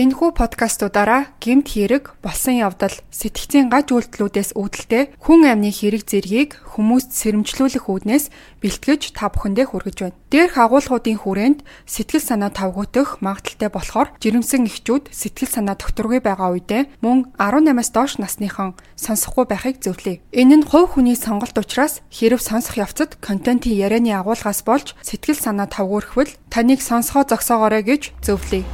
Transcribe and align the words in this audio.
Энэхүү 0.00 0.32
подкастуудаараа 0.32 1.36
гэмт 1.44 1.76
хэрэг, 1.76 2.16
болсон 2.24 2.56
явдал, 2.56 2.96
сэтгцийн 3.12 3.68
гаж 3.68 3.92
үйлдэлүүдээс 3.92 4.56
үүдэлтэй 4.56 5.12
хүн 5.20 5.44
амны 5.44 5.68
хэрэг 5.68 6.08
зэргийг 6.08 6.56
хүмүүст 6.72 7.12
сэрэмжлүүлэх 7.20 7.84
үүднээс 7.84 8.32
бэлтгэж 8.64 9.12
та 9.12 9.28
бүхэндээ 9.28 9.66
хүргэж 9.68 9.96
байна. 10.00 10.16
Дээрх 10.32 10.56
агуулгуудын 10.56 11.20
хүрээнд 11.20 11.60
сэтгэл 11.84 12.24
санаа 12.24 12.48
тавгуутах 12.48 13.20
магадaltaй 13.20 13.68
болохоор 13.68 14.08
жирэмсэн 14.24 14.72
эхчүүд 14.72 15.12
сэтгэл 15.12 15.52
санаа 15.52 15.76
докторгүй 15.76 16.24
байгаа 16.24 16.56
үедээ 16.56 17.04
мөн 17.04 17.36
18-аас 17.36 17.92
доош 17.92 18.16
насныхан 18.16 18.80
сонсохгүй 18.96 19.52
байхыг 19.52 19.84
зөвлөе. 19.84 20.24
Энэ 20.32 20.64
нь 20.64 20.68
хувь 20.70 20.96
хүний 20.96 21.12
сонголт 21.12 21.60
учраас 21.60 22.00
хэрв 22.08 22.40
сонсох 22.40 22.80
явцад 22.80 23.20
контентын 23.20 23.76
ярианы 23.76 24.16
агуулгаас 24.16 24.64
болж 24.64 24.96
сэтгэл 25.04 25.36
санаа 25.36 25.68
тавгуурхвал 25.68 26.32
таныг 26.48 26.80
сонсгоо 26.80 27.28
зогсоогоорой 27.28 27.84
гэж 27.84 28.16
зөвлөе. 28.24 28.64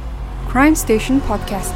Crime 0.47 0.75
Station 0.75 1.19
Podcast. 1.27 1.75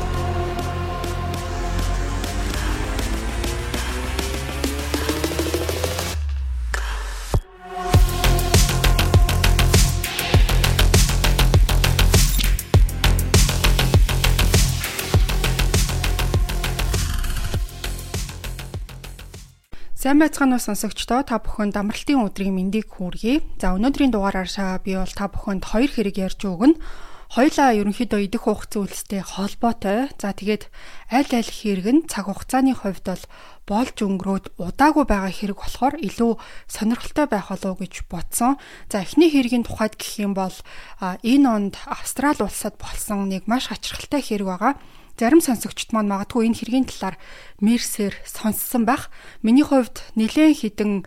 Сайн 20.00 20.18
байцгаана 20.18 20.56
уу 20.56 20.64
сонсогчдоо 20.64 21.22
та 21.28 21.44
бүхэнд 21.44 21.76
амралтын 21.76 22.24
өдрийн 22.24 22.56
мэндийг 22.56 22.88
хүргэе. 22.88 23.44
За 23.60 23.76
өнөөдрийн 23.76 24.16
дугаараар 24.16 24.80
би 24.80 24.96
бол 24.96 25.12
та 25.12 25.28
бүхэнд 25.28 25.68
хоёр 25.68 25.92
хэрэг 25.92 26.16
ярьж 26.18 26.42
өгнө 26.48 26.80
хоёлаа 27.32 27.72
ерөнхийдөө 27.80 28.28
идэх 28.28 28.44
хугц 28.44 28.76
зүйлстэй 28.76 29.24
холбоотой. 29.24 30.12
За 30.20 30.36
тэгээд 30.36 30.68
аль 31.08 31.32
аль 31.32 31.48
хэрэг 31.48 31.88
нь 31.88 32.04
цаг 32.12 32.28
хугацааны 32.28 32.76
хувьд 32.76 33.08
бол 33.08 33.24
болж 33.64 33.96
өнгөрөөд 34.04 34.46
удаагүй 34.60 35.06
байгаа 35.08 35.32
хэрэг 35.32 35.64
болохоор 35.64 35.96
илүү 35.96 36.32
сонирхолтой 36.68 37.32
байх 37.32 37.48
болов 37.48 37.80
гэж 37.80 38.04
бодсон. 38.12 38.60
За 38.92 39.00
эхний 39.00 39.32
хэргийн 39.32 39.64
тухайд 39.64 39.96
гэх 39.96 40.20
юм 40.20 40.36
бол 40.36 40.52
энэ 41.00 41.48
онд 41.48 41.80
Австрали 41.88 42.44
улсад 42.44 42.76
болсон 42.76 43.32
нэг 43.32 43.48
маш 43.48 43.72
хачирхалтай 43.72 44.20
хэрэг 44.20 44.48
байгаа. 44.52 44.74
Зарим 45.20 45.42
сонсогчд 45.42 45.94
маань 45.94 46.10
магадгүй 46.10 46.50
энэ 46.50 46.58
хэргийн 46.58 46.88
талаар 46.90 47.16
мэрсээр 47.62 48.16
сонссон 48.26 48.90
байх. 48.90 49.14
Миний 49.46 49.64
хувьд 49.64 50.02
нэлээд 50.18 50.58
хідэн 50.66 51.06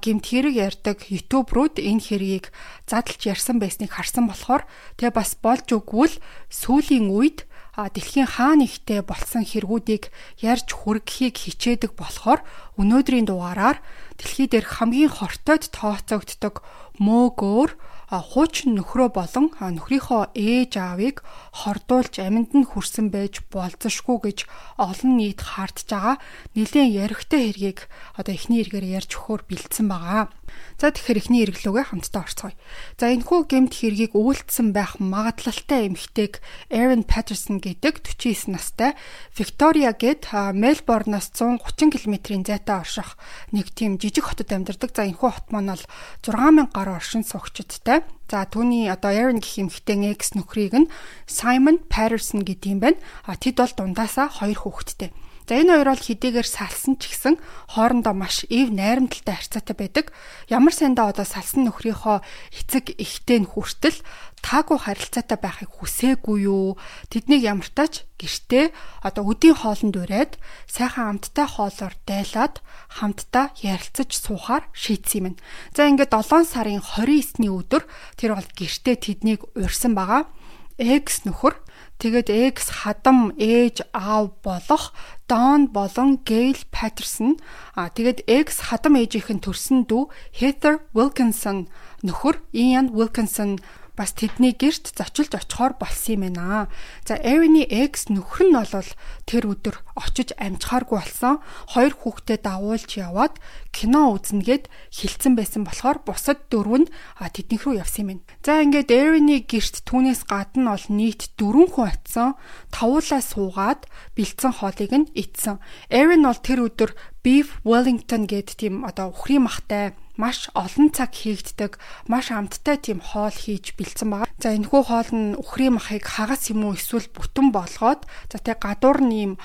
гимт 0.00 0.24
хэрэг 0.26 0.54
ярьдаг 0.56 0.98
YouTube 1.12 1.52
рууд 1.52 1.76
энэ 1.76 2.00
хэргийг 2.00 2.54
задлж 2.88 3.20
ярьсан 3.28 3.60
байсныг 3.60 3.92
харсан 3.92 4.28
болохоор 4.28 4.64
тэгээ 4.96 5.12
бас 5.12 5.36
болж 5.36 5.68
өгвөл 5.76 6.16
сүүлийн 6.48 7.12
үед 7.12 7.44
дэлхийн 7.76 8.26
хаа 8.26 8.58
нэгтээ 8.58 9.06
болсон 9.06 9.46
хэрэгүүдийг 9.46 10.10
ярьж 10.42 10.68
хүргэхийг 10.74 11.36
хичээдэг 11.38 11.94
болохоор 11.96 12.44
өнөөдрийн 12.76 13.30
дугаараар 13.30 13.78
дэлхий 14.18 14.50
дээрх 14.50 14.82
хамгийн 14.82 15.08
хортойд 15.08 15.70
тооцогддог 15.72 16.60
мөөгөөр 16.98 17.70
хуучин 18.10 18.74
нөхрөө 18.74 19.14
болон 19.14 19.54
нөхрийнхөө 19.54 20.34
ээж 20.34 20.72
аавыг 20.82 21.22
хордуулж 21.62 22.18
амьд 22.18 22.50
нь 22.58 22.66
хүрсэн 22.66 23.14
байж 23.14 23.38
болзошгүй 23.54 24.18
гэж 24.26 24.38
олон 24.82 25.14
нийт 25.14 25.38
хаардж 25.46 25.86
байгаа 25.86 26.16
нэлээд 26.58 26.90
яригтай 27.06 27.40
хэргийг 27.54 27.86
одоо 28.18 28.34
эхний 28.34 28.66
хэрэгээр 28.66 28.98
ярьж 28.98 29.14
өгөхөөр 29.14 29.42
бэлдсэн 29.46 29.86
байгаа. 29.86 30.34
За 30.80 30.88
тэгэхээр 30.88 31.20
эхний 31.20 31.44
эргэлүүгээ 31.44 31.92
хамтдаа 31.92 32.24
орцгоё. 32.24 32.56
За 32.96 33.12
энэхүү 33.12 33.40
гэмт 33.52 33.72
хэргийг 33.76 34.16
үйлдсэн 34.16 34.72
байх 34.72 34.96
магадлалтай 34.96 35.92
эмэгтэйг 35.92 36.40
Aaron 36.72 37.04
Patterson 37.04 37.60
гэдэг 37.60 38.00
49 38.00 38.48
настай 38.48 38.96
Victoria 39.36 39.92
гэд 39.92 40.32
Мельбурноос 40.32 41.36
130 41.36 42.00
км-ийн 42.00 42.48
зайтай 42.48 42.80
орших 42.80 43.20
нэг 43.52 43.68
тийм 43.76 44.00
жижиг 44.00 44.24
хотод 44.24 44.48
амьдардаг. 44.56 44.96
За 44.96 45.04
энэхүү 45.04 45.28
хот 45.28 45.52
маань 45.52 45.76
бол 45.76 45.84
6000 46.24 46.72
гаруй 46.72 46.96
оршин 46.96 47.28
суугчдтай. 47.28 48.00
За 48.32 48.48
түүний 48.48 48.88
одоо 48.88 49.12
Aaron 49.12 49.44
гэх 49.44 49.60
эмэгтэй 49.60 50.16
экс 50.16 50.32
нөхрийг 50.32 50.72
нь 50.80 50.90
Simon 51.28 51.76
Patterson 51.92 52.40
гэдэг 52.40 52.68
юм 52.72 52.80
байна. 52.80 52.98
А 53.28 53.36
тэд 53.36 53.60
бол 53.60 53.68
дундаасаа 53.76 54.32
хоёр 54.32 54.64
хүүхэдтэй. 54.64 55.12
За 55.50 55.58
энэ 55.58 55.82
хоёр 55.82 55.90
бол 55.90 56.06
хэдийгээр 56.06 56.46
салсан 56.46 56.94
ч 56.94 57.10
гэсэн 57.10 57.34
хоорондоо 57.74 58.14
маш 58.14 58.46
ив 58.46 58.70
найрамдалтай 58.70 59.34
харьцаатай 59.34 59.74
байдаг. 59.74 60.14
Ямар 60.46 60.70
сандаа 60.70 61.10
одоо 61.10 61.26
салсан 61.26 61.66
нөхрийнхөө 61.66 62.22
эцэг 62.54 62.94
ихтэй 62.94 63.42
нь 63.42 63.50
хүртэл 63.50 63.98
таагүй 64.46 64.78
харилцаатай 64.78 65.34
байхыг 65.42 65.74
хүсээгүй 65.74 66.46
юу? 66.46 66.78
Тэднийг 67.10 67.42
ямартаач 67.42 68.06
гэртээ 68.22 68.70
одоо 69.02 69.26
өдийн 69.26 69.58
хоолнд 69.58 69.98
ураад 69.98 70.38
сайхан 70.70 71.18
амттай 71.18 71.46
хоолоор 71.50 71.98
дайлаад 72.06 72.62
хамтдаа 73.02 73.50
ярилцаж 73.58 74.14
суухаар 74.14 74.70
шийдсэн 74.70 75.34
юм. 75.34 75.36
За 75.74 75.90
ингээд 75.90 76.14
7 76.14 76.46
сарын 76.46 76.78
29-ний 76.78 77.50
өдөр 77.50 77.90
тэр 78.14 78.38
бол 78.38 78.46
гэртээ 78.54 78.96
тэднийг 79.02 79.50
урьсан 79.58 79.98
байгаа. 79.98 80.30
Экс 80.78 81.26
нөхөр 81.26 81.58
Тэгээд 82.00 82.32
X 82.56 82.56
хадам 82.80 83.36
ээж 83.36 83.84
аав 83.92 84.32
болох 84.40 84.96
Don 85.28 85.68
болон 85.68 86.24
Gail 86.24 86.56
Patterson 86.72 87.36
а 87.76 87.92
тэгээд 87.92 88.24
X 88.24 88.72
хадам 88.72 88.96
ээжийнхэн 88.96 89.44
төрсөн 89.44 89.84
дүү 89.84 90.08
Heather 90.32 90.80
Wilkinson 90.96 91.68
нөхөр 92.00 92.40
Ian 92.56 92.88
Wilkinson 92.96 93.60
бас 94.00 94.16
тэдний 94.16 94.56
гэрт 94.56 94.96
зочилж 94.96 95.36
очихоор 95.36 95.76
болсон 95.76 96.24
юм 96.24 96.32
байна. 96.32 96.72
За 97.04 97.20
Erin-ий 97.20 97.68
ex 97.68 98.08
нөхөр 98.08 98.48
нь 98.48 98.56
бол 98.56 98.88
тэр 99.28 99.44
өдөр 99.44 99.76
очиж 99.92 100.32
амжихааргүй 100.40 100.96
болсон. 100.96 101.44
Хоёр 101.68 101.92
хүүхдээ 101.92 102.40
дагуулж 102.40 102.90
яваад 102.96 103.36
кино 103.76 104.16
үзнэгээд 104.16 104.72
хилцэн 104.88 105.36
байсан 105.36 105.68
болохоор 105.68 106.00
бусад 106.00 106.48
дөрөв 106.48 106.88
нь 106.88 106.92
тэднийх 107.20 107.68
рүү 107.68 107.84
явсан 107.84 108.00
юм 108.00 108.08
байна. 108.08 108.24
За 108.40 108.64
ингээд 108.64 108.88
Erin-ий 108.88 109.44
гэрт 109.44 109.84
түүнээс 109.84 110.24
гадна 110.24 110.80
бол 110.80 110.86
нийт 110.88 111.36
дөрвөн 111.36 111.68
хүн 111.68 111.92
очсон. 111.92 112.40
Тавуулаа 112.72 113.20
суугаад 113.20 113.84
бэлдсэн 114.16 114.64
хоолыг 114.64 114.92
нь 114.96 115.12
идсэн. 115.12 115.60
Erin 115.92 116.24
бол 116.24 116.40
тэр 116.40 116.64
өдөр 116.72 116.96
Beef 117.20 117.60
Wellington 117.68 118.24
гэдэг 118.24 118.56
тийм 118.56 118.80
одоо 118.88 119.12
ухрын 119.12 119.44
махтай 119.44 119.92
маш 120.20 120.52
олон 120.52 120.92
цаг 120.92 121.16
хийгддэг, 121.16 121.80
маш 122.04 122.28
амттай 122.28 122.76
тийм 122.76 123.00
хоол 123.00 123.32
хийж 123.32 123.72
бэлдсэн 123.80 124.08
байгаа. 124.12 124.28
За 124.36 124.52
энэ 124.52 124.68
хүү 124.68 124.82
хоол 124.84 125.10
нь 125.16 125.38
үхрийн 125.40 125.80
махыг 125.80 126.04
хагас 126.04 126.52
юм 126.52 126.68
уу 126.68 126.76
эсвэл 126.76 127.08
бүтэн 127.08 127.48
болгоод 127.48 128.04
за 128.28 128.36
тэг 128.36 128.60
гадуур 128.60 129.00
ийм 129.08 129.40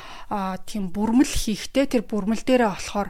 тийм 0.67 0.91
бүрмэл 0.91 1.31
хийхтэй 1.31 1.87
тэр 1.87 2.03
бүрмэл 2.03 2.43
дээрээ 2.43 2.75
болохоор 2.75 3.09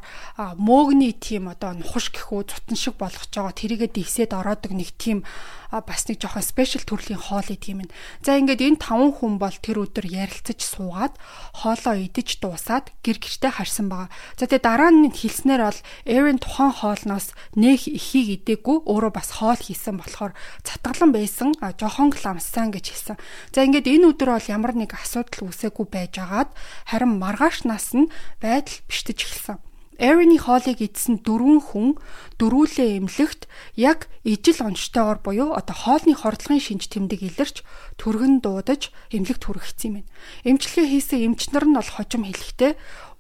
мөөгний 0.61 1.17
тийм 1.17 1.49
одоо 1.49 1.73
нухаш 1.73 2.13
гэхүү 2.13 2.41
цутан 2.53 2.77
шиг 2.77 3.01
болгож 3.01 3.33
байгаа 3.33 3.57
тэрийгэ 3.57 3.89
дивсэд 3.89 4.37
ороодог 4.37 4.71
нэг 4.77 4.93
тийм 5.01 5.25
бас 5.71 6.07
нэг 6.07 6.21
жоохон 6.21 6.45
спешиал 6.45 6.85
төрлийн 6.85 7.19
хоол 7.19 7.47
идэм 7.49 7.83
юм. 7.83 7.89
За 8.23 8.37
ингээд 8.37 8.61
энэ 8.61 8.79
таван 8.79 9.11
хүн 9.11 9.35
бол 9.41 9.51
тэр 9.51 9.83
өдөр 9.83 10.07
ярилцаж 10.07 10.59
суугаад 10.61 11.17
хоолоо 11.51 11.95
идэж 11.99 12.39
дуусаад 12.39 12.95
гэр 13.03 13.17
гэртээ 13.19 13.51
харсан 13.59 13.89
байгаа. 13.91 14.09
За 14.39 14.47
тэгээ 14.47 14.63
дараа 14.63 14.91
нь 14.93 15.11
хэлснээр 15.11 15.61
бол 15.65 15.79
Эрен 16.05 16.39
тухайн 16.39 16.71
хоолноос 16.71 17.35
нэх 17.55 17.87
ихийг 17.87 18.43
идээгүй 18.43 18.85
өөрөө 18.85 19.11
бас 19.15 19.29
хоол 19.39 19.59
хийсэн 19.59 19.97
болохоор 19.99 20.33
цатгалан 20.63 21.11
байсан 21.15 21.55
жохон 21.55 22.11
ламсан 22.11 22.71
гэж 22.75 22.85
хэлсэн. 22.91 23.17
За 23.55 23.63
ингээд 23.63 23.87
энэ 23.89 24.11
өдөр 24.11 24.35
бол 24.35 24.51
ямар 24.51 24.73
нэг 24.75 24.93
асуудал 24.95 25.47
үүсээгүй 25.49 25.87
байжгаад 25.89 26.51
харин 26.91 27.17
маргааш 27.19 27.63
нас 27.65 27.95
нь 27.95 28.11
байдал 28.43 28.79
бишдэж 28.87 29.19
эхэлсэн. 29.23 29.59
Эриний 29.95 30.39
хоолыг 30.39 30.83
идсэн 30.83 31.23
дөрвөн 31.23 31.63
хүн 31.71 31.95
дөрүүлээ 32.35 32.99
эмлэгт 32.99 33.47
яг 33.79 34.11
ижил 34.27 34.59
онцтойгоор 34.67 35.23
буюу 35.23 35.49
одоо 35.55 35.71
хоолны 35.71 36.11
хордлогын 36.19 36.59
шинж 36.59 36.91
тэмдэг 36.91 37.23
илэрч 37.23 37.63
түргэн 37.95 38.43
дуудаж 38.43 38.91
эмлэгт 39.15 39.47
хүргэсэн 39.47 39.87
юм 39.87 39.93
байна. 40.03 40.11
Эмчилгээ 40.43 40.87
хийсэн 40.91 41.19
эмчнэр 41.31 41.63
нь 41.71 41.77
бол 41.79 41.91
хожим 41.95 42.27
хэлэхдээ 42.27 42.75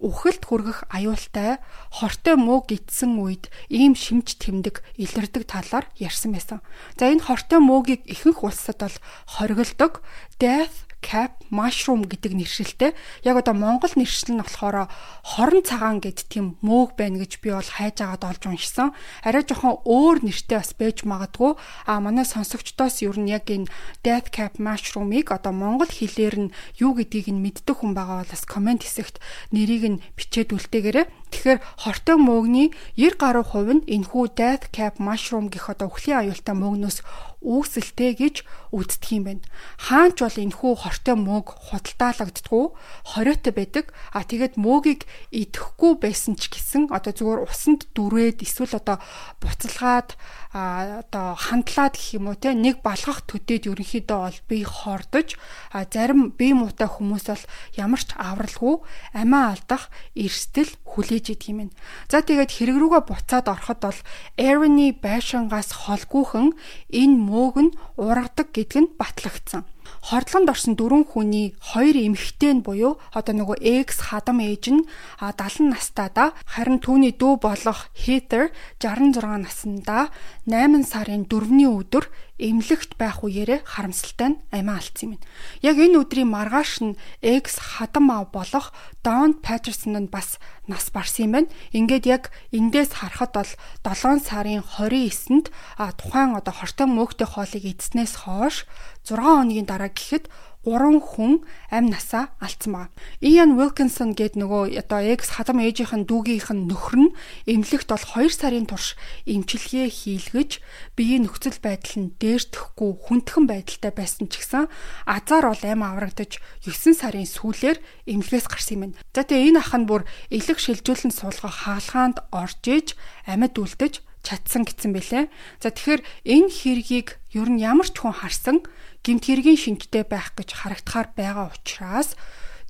үхэлд 0.05 0.45
хүргэх 0.45 0.79
аюултай 0.93 1.57
хортой 1.89 2.37
мууг 2.37 2.69
идсэн 2.69 3.17
үед 3.17 3.49
ийм 3.73 3.97
шимж 3.97 4.37
тэмдэг 4.37 4.85
илэрдэг 5.01 5.49
талаар 5.49 5.89
ярьсан 5.97 6.37
байсан. 6.37 6.61
За 6.93 7.09
энэ 7.09 7.25
хортой 7.25 7.57
муугийг 7.57 8.05
ихэнх 8.05 8.45
улсад 8.45 8.85
бол 8.85 8.97
хориглдог 9.25 10.05
death 10.37 10.85
cap 11.05 11.37
mushroom 11.53 12.09
гэдэг 12.09 12.33
нэршилтэй. 12.33 12.97
Яг 13.21 13.37
одоо 13.37 13.53
монгол 13.53 13.93
нэршил 13.93 14.33
нь 14.33 14.41
болохоор 14.41 14.89
хорон 15.21 15.61
цагаан 15.61 16.01
гэд 16.01 16.25
тийм 16.25 16.57
мөөг 16.65 16.97
байна 16.97 17.21
гэж 17.21 17.45
би 17.45 17.53
бол 17.53 17.61
хайж 17.61 18.01
агаад 18.01 18.25
олж 18.25 18.43
уншсан. 18.49 18.89
Арай 19.21 19.45
жоохон 19.45 19.85
өөр 19.85 20.25
нэртэй 20.25 20.57
бас 20.57 20.73
байж 20.73 21.05
магадгүй. 21.05 21.53
А 21.85 22.01
манай 22.01 22.25
сонсогчдоос 22.25 23.05
ер 23.05 23.21
нь 23.21 23.29
яг 23.29 23.45
энэ 23.45 23.69
death 24.01 24.33
cap 24.33 24.57
mushroom-ыг 24.57 25.29
одоо 25.29 25.53
монгол 25.53 25.93
хэлээр 25.93 26.49
нь 26.49 26.53
юу 26.81 26.97
гэдгийг 26.97 27.29
нь 27.29 27.43
мэддэг 27.45 27.77
хүн 27.77 27.93
байгаа 27.93 28.25
бол 28.25 28.33
бас 28.33 28.43
комент 28.49 28.81
хэсэгт 28.81 29.21
нэрийг 29.53 29.83
нь 29.85 30.01
бичээд 30.17 30.57
үлдээгээрэй. 30.57 31.05
Тэгэхээр 31.31 31.59
хортой 31.81 32.17
мөөгний 32.21 32.67
90 32.97 33.21
гаруй 33.21 33.45
хувь 33.45 33.71
нь 33.73 33.85
энэхүү 33.85 34.25
death 34.37 34.65
cap 34.75 35.01
mushroom 35.01 35.49
гэх 35.53 35.69
одоо 35.73 35.89
өхлийн 35.89 36.29
аюултай 36.29 36.55
мөөгнөөс 36.57 36.97
үүсэлтэй 37.45 38.11
гэж 38.17 38.35
үздэг 38.73 39.11
юм 39.13 39.23
байна. 39.29 39.45
Хаанч 39.77 40.17
бол 40.25 40.41
энэхүү 40.41 40.71
хортой 40.81 41.15
мөөг 41.15 41.47
худалдаалагддггүй, 41.69 42.65
хориотой 43.13 43.53
байдаг. 43.53 43.85
А 44.09 44.25
тэгээд 44.25 44.57
мөөгийг 44.57 45.05
идэхгүй 45.29 45.93
байсан 46.01 46.33
ч 46.33 46.49
гэсэн 46.49 46.89
одоо 46.89 47.13
зүгээр 47.13 47.45
усанд 47.45 47.85
дүрээд 47.93 48.41
эсвэл 48.41 48.81
одоо 48.81 48.97
буцалгаад 49.37 50.17
одоо 50.55 51.35
хандлаад 51.35 51.99
гэх 51.99 52.15
юм 52.15 52.31
уу 52.31 52.39
те 52.39 52.55
нэг 52.55 52.79
балгах 52.79 53.27
төдөөд 53.27 53.75
ерөнхийдөө 53.75 54.19
бол 54.23 54.39
би 54.47 54.63
хордож 54.63 55.35
а 55.75 55.83
зарим 55.83 56.31
бие 56.31 56.55
муутай 56.55 56.87
хүмүүс 56.87 57.27
бол 57.27 57.43
ямар 57.75 57.99
ч 57.99 58.15
авралгүй 58.15 58.79
амиа 59.19 59.51
алдах 59.51 59.91
эрсдэл 60.15 60.71
хүлээж 61.15 61.31
идэг 61.31 61.49
юм 61.49 61.57
байна. 61.57 61.73
За 62.11 62.19
тэгээд 62.19 62.51
хэрэг 62.51 62.77
рүүгээ 62.79 63.03
буцаад 63.07 63.47
ороход 63.47 63.79
бол 63.79 63.99
Aaron-ы 64.35 64.87
байшингаас 64.99 65.71
холгүйхэн 65.87 66.51
энэ 66.91 67.15
мөөг 67.15 67.55
нь 67.63 67.75
ургадаг 67.95 68.51
гэдг 68.51 68.75
нь 68.83 68.93
батлагдсан. 68.99 69.63
Хордлогонд 70.05 70.49
орсон 70.49 70.73
дөрвөн 70.75 71.05
хүний 71.07 71.55
хоёр 71.61 71.95
эмэгтэй 71.95 72.53
нь 72.57 72.65
буюу 72.65 72.97
одоо 73.13 73.33
нөгөө 73.37 73.57
X 73.85 74.09
хадам 74.09 74.41
ээж 74.41 74.73
нь 74.73 74.85
70 75.21 75.71
настай 75.71 76.09
да 76.13 76.33
харин 76.45 76.81
түүний 76.81 77.13
дүү 77.13 77.41
болох 77.41 77.89
Heather 77.93 78.49
66 78.81 79.45
наснда 79.45 80.09
8 80.49 80.85
сарын 80.85 81.25
4-ний 81.29 81.69
өдөр 81.69 82.09
эмнэлэгт 82.35 82.99
байх 82.99 83.23
үеэрээ 83.23 83.63
харамсалтай 83.63 84.35
нь 84.35 84.41
амиа 84.51 84.75
алдсан 84.75 85.15
юм. 85.15 85.21
Яг 85.63 85.79
энэ 85.79 86.03
өдрийн 86.03 86.27
маргааш 86.27 86.83
нь 86.83 86.99
X 87.23 87.79
хадам 87.79 88.11
ав 88.11 88.35
болох 88.35 88.75
Don 88.99 89.39
Patterson 89.39 89.95
нь 89.95 90.11
бас 90.11 90.35
нас 90.67 90.91
барсан 90.91 91.31
юм 91.31 91.31
байна. 91.31 91.53
Ингээд 91.71 92.05
яг 92.05 92.23
эндээс 92.51 92.99
харахад 92.99 93.31
бол 93.31 93.51
7 93.87 94.19
сарын 94.19 94.59
29-нд 94.61 95.47
тухайн 95.95 96.35
одоо 96.35 96.53
хортой 96.53 96.87
мөөгтэй 96.91 97.27
хоолыг 97.27 97.63
эдснээс 97.63 98.27
хойш 98.27 98.67
6 99.07 99.15
хоногийн 99.15 99.69
дараа 99.69 99.93
гэхэд 99.93 100.27
3 100.65 100.97
хүн 100.97 101.45
амь 101.69 101.93
насаа 101.93 102.33
алдсан 102.41 102.73
байна. 102.73 102.93
Ian 103.21 103.53
Wilkinson 103.53 104.17
гээд 104.17 104.33
нөгөө 104.33 104.73
одоо 104.81 104.99
X 105.13 105.37
хадам 105.37 105.61
ээжийнх 105.61 105.93
нь 105.93 106.09
дүүгийнх 106.09 106.49
нь 106.49 106.65
нөхөр 106.65 106.97
нь 107.05 107.15
эмнэлэгт 107.45 107.89
бол 107.93 108.05
2 108.25 108.33
сарын 108.33 108.65
турш 108.65 108.97
эмчилгээ 109.29 109.87
хийлгэж 109.93 110.59
биеийн 110.97 111.29
нөхцөл 111.29 111.61
байдал 111.61 111.95
нь 112.01 112.17
дээрдэхгүй 112.17 112.91
хүндхэн 113.05 113.45
байдалтай 113.45 113.93
байсан 113.93 114.25
ч 114.25 114.41
гэсэн 114.41 114.65
азар 115.05 115.45
бол 115.53 115.63
амь 115.63 115.85
аврагдаж 115.85 116.41
9 116.65 116.97
сарын 116.97 117.29
сүүлээр 117.29 117.77
эмнэлгээс 118.09 118.47
гарсан 118.49 118.89
юм. 118.89 118.93
За 119.13 119.21
тэгээ 119.21 119.53
энэ 119.53 119.61
ах 119.61 119.77
нь 119.77 119.85
бүр 119.85 120.09
элэг 120.33 120.57
шилжүүлэн 120.57 121.13
суулгах 121.13 121.69
хаалгаанд 121.69 122.25
орж 122.33 122.65
иж 122.65 122.97
амьд 123.29 123.53
үлдэж 123.53 124.01
чадсан 124.25 124.65
гэсэн 124.65 124.91
бэлээ. 124.97 125.29
За 125.61 125.69
тэгэхээр 125.69 126.01
энэ 126.25 126.49
хэргийг 126.49 127.21
ер 127.37 127.49
нь 127.53 127.61
ямар 127.61 127.85
ч 127.85 128.01
хүн 128.01 128.17
харсан 128.17 128.65
гимт 129.05 129.29
хэргийн 129.29 129.61
шинжтэй 129.61 130.01
байх 130.01 130.33
гэж 130.33 130.49
харагдахаар 130.65 131.13
байгаа 131.13 131.53
учраас 131.53 132.17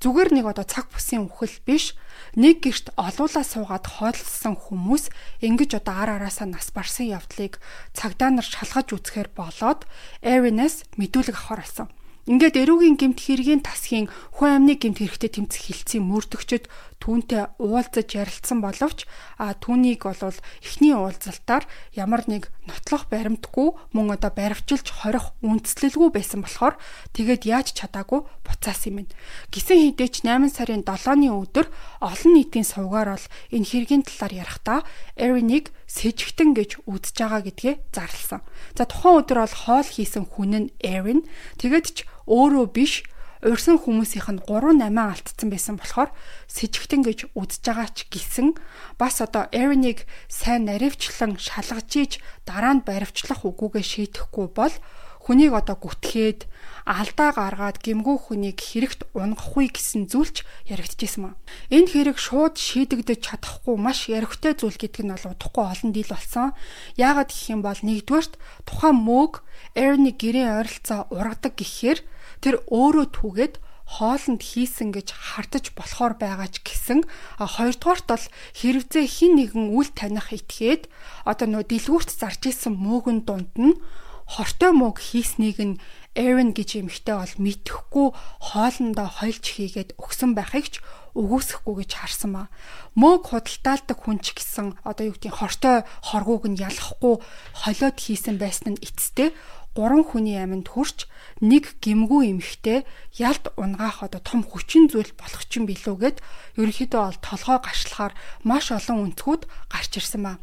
зүгээр 0.03 0.35
нэг 0.35 0.45
одоо 0.51 0.67
цаг 0.67 0.91
бусын 0.91 1.31
үхэл 1.31 1.63
биш 1.63 1.95
нэг 2.35 2.59
гэрт 2.67 2.91
олуулаа 2.99 3.45
суугаад 3.47 3.85
хооллсон 3.87 4.59
хүмүүс 4.59 5.07
ингэж 5.39 5.79
одоо 5.79 5.95
ар 5.95 6.11
араасаа 6.19 6.51
нас 6.51 6.75
барсан 6.75 7.07
явдлыг 7.15 7.63
цагдаа 7.95 8.35
нар 8.35 8.43
шалгаж 8.43 8.91
үзэхээр 8.91 9.31
болоод 9.31 9.87
Aaron-аас 10.19 10.83
мэдүүлэг 10.99 11.39
авахар 11.39 11.63
болсон. 11.63 11.87
Ингээд 12.25 12.57
эрүүгийн 12.57 12.97
гемт 12.97 13.21
хэргийн 13.21 13.61
тасхийн 13.61 14.09
хүн 14.33 14.65
амны 14.65 14.81
гемт 14.81 14.97
хэрэгтэй 14.97 15.29
тэмцэх 15.29 15.69
хилцээ 15.69 16.01
мөрдөгчд 16.01 16.65
түүнтэй 16.97 17.53
уулзаж 17.61 18.09
ярилцсан 18.17 18.65
боловч 18.65 19.05
а 19.37 19.53
түүнийг 19.53 20.09
бол 20.09 20.33
эхний 20.65 20.97
уулзалтаар 20.97 21.69
ямар 21.93 22.25
нэг 22.25 22.49
нотлох 22.65 23.05
баримтгүй 23.13 23.77
мөн 23.93 24.17
одоо 24.17 24.33
баривчилж 24.33 24.89
хорих 24.89 25.37
үндслэлгүй 25.45 26.09
байсан 26.09 26.41
болохоор 26.41 26.81
тэгээд 27.13 27.45
яаж 27.45 27.77
чадаагүй 27.77 28.25
буцаасан 28.41 29.05
юм. 29.05 29.13
Гисэн 29.53 29.93
хідээч 29.93 30.25
8 30.25 30.49
сарын 30.49 30.81
7-ны 30.81 31.29
өдөр 31.29 31.69
олон 32.01 32.31
нийтийн 32.33 32.65
сувгаар 32.65 33.13
бол 33.13 33.25
энэ 33.53 33.69
хэргийн 33.69 34.01
талаар 34.01 34.33
ярихдаа 34.33 34.79
Эринийг 35.13 35.69
сэжигтэн 35.95 36.51
гэж 36.51 36.83
үзэж 36.83 37.15
байгаа 37.15 37.41
гэдгээ 37.47 37.75
зарласан. 37.95 38.43
За 38.75 38.83
тухайн 38.83 39.23
өдөр 39.23 39.39
бол 39.47 39.55
хоол 39.63 39.87
хийсэн 39.87 40.27
хүн 40.27 40.51
нь 40.67 40.73
Эрин 40.83 41.23
тэгээд 41.55 41.87
ч 41.95 41.97
өөрөө 42.27 42.65
биш 42.75 43.07
урьсан 43.45 43.77
хүмүүсийнх 43.77 44.29
нь 44.33 44.41
3 44.43 44.75
8 44.81 44.91
алдсан 44.91 45.49
байсан 45.53 45.75
болохоор 45.77 46.09
сэжигтэн 46.51 47.01
гэж 47.05 47.19
үзэж 47.37 47.61
байгаа 47.63 47.89
ч 47.93 48.09
гисэн 48.09 48.57
бас 48.97 49.21
одоо 49.21 49.45
Эринийг 49.53 50.09
сайн 50.25 50.65
наривчлан 50.65 51.37
шалгаж 51.37 51.89
ийж 51.93 52.13
дараа 52.43 52.73
нь 52.73 52.85
баривчлах 52.85 53.45
үгүйгээ 53.45 53.85
шийдэхгүй 53.85 54.47
бол 54.49 54.75
хүнийг 55.29 55.53
одоо 55.53 55.77
гүтгээд 55.77 56.49
алдаа 56.85 57.33
гаргаад 57.33 57.81
гимгүү 57.81 58.29
хүнийг 58.29 58.61
хэрэгт 58.61 59.09
унгахгүй 59.17 59.73
гэсэн 59.73 60.05
зүйлч 60.05 60.45
яригдчихсэн 60.69 61.21
маа. 61.25 61.35
Энэ 61.73 61.89
хэрэг 61.89 62.17
шууд 62.21 62.61
шийдэгдэж 62.61 63.25
чадахгүй 63.25 63.75
маш 63.81 64.05
яригтэй 64.05 64.53
зүйл 64.53 64.77
гэдэг 64.77 65.01
нь 65.01 65.13
бол 65.17 65.33
удахгүй 65.33 65.65
олон 65.65 65.91
дийл 65.97 66.13
болсон. 66.13 66.53
Яагаад 66.93 67.33
гэх 67.33 67.49
юм 67.49 67.61
бол 67.65 67.81
нэгдүгээрт 67.81 68.33
тухайн 68.69 68.97
мөөг 69.01 69.41
Эрни 69.73 70.13
гэрээ 70.13 70.61
ойролцоо 70.61 71.09
ургадаг 71.09 71.57
гэхээр 71.57 71.99
тэр 72.45 72.55
өөрөө 72.69 73.05
түүгээд 73.17 73.55
хоолнд 73.85 74.41
хийсэн 74.41 74.89
гэж 74.93 75.13
хартаж 75.13 75.73
болохоор 75.77 76.17
байгаа 76.17 76.49
ч 76.49 76.61
гэсэн 76.65 77.05
хоёрдугаарт 77.37 78.05
бол 78.09 78.25
хэрвзээ 78.57 79.05
хин 79.05 79.37
нэгэн 79.37 79.73
үл 79.77 79.89
таних 79.93 80.33
итгээд 80.33 80.89
одоо 81.21 81.47
нөө 81.49 81.63
дэлгүүрт 81.69 82.09
зарж 82.09 82.41
исэн 82.49 82.73
мөөгөн 82.81 83.29
дунд 83.29 83.53
нь 83.61 83.77
хортой 84.25 84.73
мөг 84.73 84.97
хийснийг 84.97 85.57
нь 85.61 85.77
Aaron 86.15 86.55
гэж 86.55 86.79
эмэгтэй 86.79 87.15
бол 87.19 87.35
мэдхгүй 87.43 88.07
хоолндоо 88.39 89.07
хойлж 89.19 89.45
хийгээд 89.45 89.99
өгсөн 89.99 90.31
байхыг 90.31 90.67
ч 90.71 90.75
өгөөсөхгүй 91.15 91.75
гэж 91.83 91.91
харсан 91.95 92.31
маа. 92.35 92.47
Мөг 92.95 93.31
худалдаалдаг 93.31 93.99
хүн 93.99 94.19
ч 94.23 94.35
гэсэн 94.35 94.79
одоо 94.87 95.11
юу 95.11 95.15
гэдгийг 95.15 95.35
хортой 95.39 95.83
хоргууг 96.07 96.47
нь 96.51 96.59
ялахгүй 96.59 97.19
холиод 97.63 97.97
хийсэн 97.99 98.35
байсан 98.39 98.75
нь 98.75 98.83
эцэстээ 98.83 99.31
гурван 99.75 100.07
хүний 100.07 100.39
аминд 100.39 100.71
хүрч 100.71 101.07
нэг 101.43 101.83
гимгүү 101.83 102.31
эмхтэй 102.31 102.87
ялт 103.19 103.51
унгаах 103.59 104.07
одоо 104.07 104.23
том 104.23 104.39
хүчин 104.47 104.87
зүйл 104.87 105.11
болох 105.19 105.43
ч 105.51 105.59
юм 105.59 105.67
билүүгээд 105.67 106.23
ерөнхийдөө 106.55 107.01
бол 107.03 107.19
толгой 107.19 107.59
гашлахаар 107.59 108.13
маш 108.47 108.71
олон 108.71 109.11
өнцгүүд 109.11 109.43
гарч 109.67 109.91
ирсэн 109.99 110.23
ба. 110.23 110.33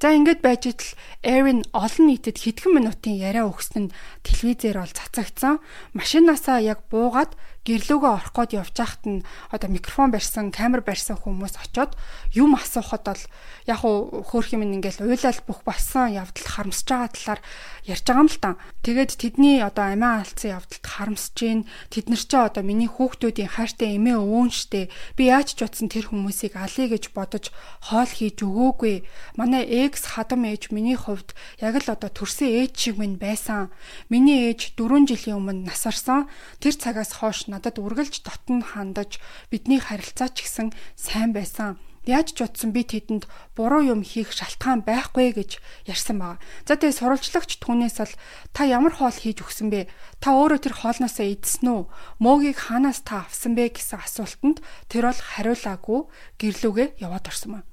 За 0.00 0.16
ингэж 0.16 0.40
байж 0.40 0.64
итл 0.64 0.96
Эрин 1.20 1.60
олон 1.76 2.08
нийтэд 2.08 2.40
хэдхэн 2.40 2.72
минутын 2.72 3.20
яриа 3.20 3.44
өгсөн 3.44 3.92
нь 3.92 3.94
телевизээр 4.24 4.80
бол 4.80 4.96
цацагдсан. 4.96 5.60
Машинаасаа 5.92 6.64
яг 6.64 6.88
буугаад 6.88 7.36
гэрлөөгөө 7.68 8.12
орох 8.16 8.32
гээд 8.32 8.56
явж 8.56 8.72
байхад 8.72 9.04
нь 9.04 9.24
одоо 9.52 9.68
микрофон 9.68 10.08
барьсан, 10.08 10.48
камер 10.48 10.80
барьсан 10.80 11.20
хүмүүс 11.20 11.60
очоод 11.60 11.92
юм 12.32 12.56
асуухад 12.56 13.04
бол 13.04 13.24
яг 13.68 13.84
уу 13.84 14.24
хөөх 14.24 14.56
юм 14.56 14.64
ингээл 14.64 15.04
уйлал 15.04 15.40
бүх 15.44 15.60
болсон 15.68 16.08
явдалд 16.16 16.48
харамсаж 16.48 16.88
байгаа 16.88 17.12
талаар 17.12 17.40
ярьж 17.84 18.04
байгаа 18.08 18.24
юм 18.24 18.30
л 18.32 18.40
та. 18.40 18.50
Тэгээд 18.80 19.10
тэдний 19.20 19.60
одоо 19.60 19.92
амиа 19.92 20.24
алдсан 20.24 20.56
явдалд 20.56 20.84
харамсаж 20.88 21.36
гин 21.36 21.60
тэд 21.92 22.08
нар 22.08 22.22
ч 22.24 22.32
одоо 22.32 22.64
миний 22.64 22.88
хүүхдүүдийн 22.88 23.52
хайртай 23.52 24.00
эмээ 24.00 24.16
өвөн 24.16 24.48
штэ. 24.48 24.88
Би 25.20 25.28
яаж 25.28 25.52
ч 25.52 25.60
утсан 25.60 25.92
тэр 25.92 26.08
хүмүүсийг 26.08 26.56
алъя 26.56 26.88
гэж 26.88 27.12
бодож 27.12 27.52
хоол 27.84 28.08
хийж 28.08 28.40
өгөөгүй. 28.40 29.04
Манай 29.36 29.68
экс 29.84 30.16
хадам 30.16 30.48
ээж 30.48 30.72
миний 30.72 30.96
хувьд 30.96 31.36
яг 31.60 31.76
л 31.76 31.92
одоо 31.92 32.08
төрсөн 32.08 32.48
ээж 32.48 32.72
шиг 32.72 32.96
минь 32.96 33.20
байсан. 33.20 33.68
Миний 34.08 34.48
ээж 34.48 34.80
4 34.80 35.04
жилийн 35.04 35.38
өмнө 35.44 35.68
насарсан. 35.68 36.24
Тэр 36.62 36.74
цагаас 36.74 37.20
хойш 37.20 37.50
надад 37.60 37.76
үргэлж 37.76 38.24
дотн 38.24 38.64
хандаж 38.64 39.20
бидний 39.52 39.76
харилцаа 39.76 40.32
ч 40.32 40.48
гэсэн 40.48 40.72
сайн 40.96 41.36
байсан. 41.36 41.76
Яаж 42.08 42.32
ч 42.32 42.40
утсан 42.40 42.72
би 42.72 42.80
тэдэнд 42.80 43.28
буруу 43.52 43.84
юм 43.84 44.00
хийх 44.00 44.32
шалтгаан 44.32 44.88
байхгүй 44.88 45.36
гэж 45.36 45.60
ярьсан 45.84 46.16
баг. 46.16 46.40
За 46.64 46.80
тэгээ 46.80 46.96
сурвалжлагч 46.96 47.60
түүнээс 47.60 48.00
л 48.00 48.16
та 48.56 48.64
ямар 48.64 48.96
хоол 48.96 49.12
хийж 49.12 49.44
өгсөн 49.44 49.68
бэ? 49.68 49.92
Та 50.24 50.32
өөрөө 50.32 50.64
тэр 50.64 50.74
хоолноосоо 50.80 51.28
идсэн 51.28 51.68
үү? 51.68 51.82
Мөөгийг 52.24 52.56
хаанаас 52.56 53.04
та 53.04 53.28
авсан 53.28 53.52
бэ 53.52 53.76
гэсэн 53.76 54.00
асуултанд 54.00 54.64
тэр 54.88 55.12
бол 55.12 55.20
хариулаагүй 55.20 56.00
гэрлүүгээ 56.40 56.88
яваад 57.04 57.28
орсон 57.28 57.60
маа. 57.60 57.64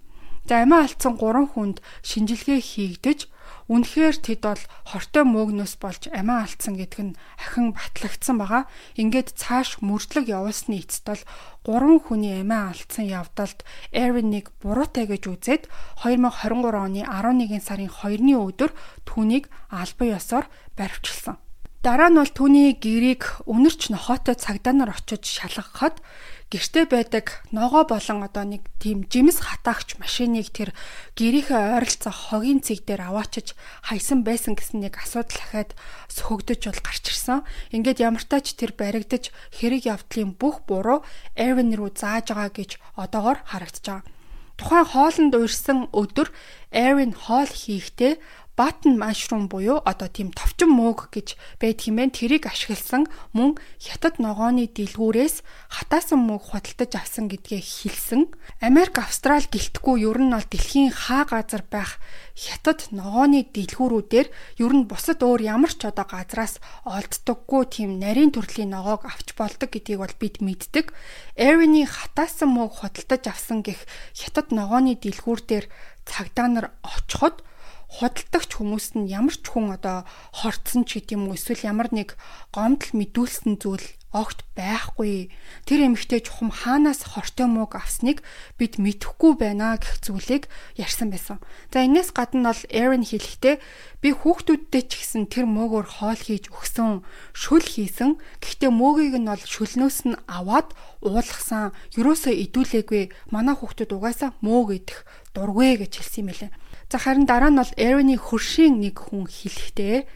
За 0.44 0.60
амиа 0.60 0.84
алдсан 0.84 1.16
3 1.16 1.56
хүнд 1.56 1.80
шинжилгээ 2.04 2.60
хийгдэж 2.60 3.32
Үнэхээр 3.68 4.16
тэд 4.24 4.42
бол 4.48 4.64
хортой 4.88 5.24
мөөгнөөс 5.28 5.76
болж 5.84 6.08
амиа 6.16 6.48
алдсан 6.48 6.80
гэдг 6.80 7.00
нь 7.04 7.18
ахин 7.36 7.76
батлагдсан 7.76 8.40
байгаа. 8.40 8.64
Ингээд 8.96 9.36
цааш 9.36 9.84
мөрдлөг 9.84 10.32
явуулсны 10.32 10.80
эцэст 10.80 11.04
бол 11.04 11.24
гурван 11.68 12.00
хүний 12.00 12.40
амиа 12.40 12.72
алдсан 12.72 13.12
явдалд 13.12 13.68
Эриныг 13.92 14.56
буруутай 14.64 15.04
гэж 15.12 15.24
үзээд 15.28 15.64
2023 16.00 16.80
оны 16.80 17.04
11 17.04 17.60
сарын 17.60 17.92
2-ны 17.92 18.40
өдөр 18.40 18.72
түүнийг 19.04 19.52
албан 19.68 20.16
ёсоор 20.16 20.46
баривчилсан. 20.80 21.36
Дараа 21.84 22.08
нь 22.08 22.20
бол 22.20 22.32
түүний 22.32 22.72
гэрийг 22.76 23.44
өнөрч 23.46 23.92
нохоотой 23.94 24.36
цагдаа 24.36 24.74
нар 24.76 24.92
очиж 24.96 25.24
шалгахад 25.28 26.02
гэрте 26.48 26.88
байдаг 26.88 27.44
ногоо 27.52 27.84
болон 27.84 28.24
одоо 28.24 28.48
нэг 28.48 28.64
тийм 28.80 29.04
жимс 29.12 29.44
хатаагч 29.44 30.00
машиныг 30.00 30.48
тэр 30.56 30.72
гэрийнхээ 31.20 31.76
ойролцоо 31.76 32.16
хогийн 32.16 32.64
цэг 32.64 32.88
дээр 32.88 33.12
аваачиж 33.12 33.52
хайсан 33.84 34.24
байсан 34.24 34.56
гэсэн 34.56 34.80
нэг 34.80 34.96
асуудал 34.96 35.36
дахиад 35.36 35.76
сөхөгдөж 36.08 36.62
бол 36.72 36.82
гарч 36.88 37.04
ирсэн. 37.12 37.44
Ингээд 37.76 38.00
ямартаа 38.00 38.40
ч 38.40 38.56
тэр 38.56 38.72
баригдаж 38.80 39.36
хэрэг 39.60 39.92
явдлын 39.92 40.32
бүх 40.40 40.64
буруу 40.64 41.04
Эвен 41.36 41.76
рүү 41.76 42.00
зааж 42.00 42.32
байгаа 42.32 42.56
гэж 42.56 42.80
одоогор 42.96 43.44
харагдаж 43.44 43.84
байгаа. 43.84 44.08
Тухайн 44.56 44.88
хоолнд 44.88 45.34
уурсан 45.36 45.92
өдөр 45.92 46.32
Эвен 46.72 47.12
хоол 47.12 47.52
хийхдээ 47.52 48.18
button 48.58 48.98
mushroom 48.98 49.46
буюу 49.48 49.78
одоо 49.86 50.10
тийм 50.10 50.34
товчон 50.34 50.74
мөөг 50.74 51.14
гэж 51.14 51.38
байд 51.62 51.78
хэмээн 51.78 52.10
тэрийг 52.10 52.50
ашигласан 52.50 53.06
мөн 53.38 53.54
хятад 53.78 54.18
ногооны 54.18 54.66
дэлгүүрээс 54.66 55.46
хатаасан 55.70 56.26
мөөг 56.26 56.58
худалдаж 56.58 56.92
авсан 56.98 57.30
гэдгээ 57.30 57.62
хэлсэн. 57.62 58.34
Америк, 58.66 58.98
Австрал 58.98 59.46
гэлтгүй 59.46 60.10
ер 60.10 60.18
нь 60.18 60.34
бол 60.34 60.42
дэлхийн 60.42 60.90
хаа 60.90 61.30
газар 61.30 61.62
байх 61.70 62.02
хятад 62.34 62.90
ногооны 62.90 63.46
дэлгүүрүүдээр 63.46 64.28
ер 64.58 64.74
нь 64.74 64.90
бусад 64.90 65.22
өөр 65.22 65.46
ямар 65.46 65.70
ч 65.78 65.86
одоо 65.86 66.10
газраас 66.10 66.58
олддоггүй 66.82 67.64
тийм 67.70 68.02
нарийн 68.02 68.34
төрлийн 68.34 68.74
ногоог 68.74 69.06
авч 69.06 69.38
болдог 69.38 69.70
гэдгийг 69.70 70.02
бол 70.02 70.16
бид 70.18 70.42
мэддэг. 70.42 70.90
Эвэний 71.38 71.86
хатаасан 71.86 72.50
мөөг 72.58 72.82
худалдаж 72.82 73.24
авсан 73.30 73.62
гэх 73.62 73.86
хятад 74.18 74.50
ногооны 74.50 74.98
дэлгүүр 74.98 75.42
дээр 75.46 75.66
цагдаа 76.10 76.48
нар 76.50 76.68
очиход 76.82 77.46
худалдагч 77.88 78.52
хүмүүс 78.60 79.00
нь 79.00 79.08
ямар 79.08 79.36
ч 79.36 79.48
хүн 79.48 79.72
одоо 79.72 80.04
хорцсон 80.36 80.84
ч 80.84 81.00
гэдэм 81.00 81.32
үү 81.32 81.40
эсвэл 81.40 81.68
ямар 81.72 81.90
нэг 81.96 82.20
гомдол 82.52 82.92
мэдүүлсэн 83.00 83.56
зүйл 83.64 83.88
огт 84.16 84.48
байхгүй. 84.56 85.30
Тэр 85.68 85.80
эмэгтэй 85.92 86.24
чухам 86.24 86.50
хаанаас 86.50 87.04
хортой 87.12 87.46
мууг 87.46 87.76
авсныг 87.76 88.24
бид 88.56 88.80
мэдэхгүй 88.80 89.36
байна 89.36 89.76
гэх 89.78 90.00
зүйлийг 90.00 90.48
ярьсан 90.80 91.12
байсан. 91.12 91.38
За 91.70 91.84
энэс 91.84 92.16
гадна 92.16 92.56
бол 92.56 92.64
Aaron 92.72 93.04
хэлэхдээ 93.04 93.56
би 94.02 94.10
хүүхдүүдтэй 94.16 94.84
ч 94.88 94.92
гэсэн 95.04 95.28
тэр 95.28 95.46
мөөгөөр 95.52 95.88
хоол 96.00 96.18
хийж 96.18 96.48
өгсөн, 96.50 97.04
шүл 97.36 97.68
хийсэн. 97.68 98.16
Гэхдээ 98.40 98.72
мөөгийг 98.72 99.16
нь 99.20 99.28
бол 99.28 99.44
шүлнөөс 99.44 100.00
нь 100.08 100.16
аваад 100.26 100.72
уулгасан. 101.04 101.76
Юусоо 102.00 102.32
идүүлээгүй. 102.32 103.12
Манай 103.30 103.60
хүүхдүүд 103.60 103.92
угаасаа 103.92 104.32
мөөг 104.40 104.70
идэх 104.72 105.04
дургүй 105.36 105.84
гэж 105.84 106.00
хэлсэн 106.00 106.24
юм 106.26 106.32
лээ. 106.32 106.52
За 106.88 106.98
харин 107.04 107.28
дараа 107.28 107.52
нь 107.52 107.60
бол 107.60 107.74
Эроны 107.76 108.16
хөршийн 108.16 108.80
нэг 108.80 108.96
хүн 109.12 109.28
хэлэхдээ 109.28 110.08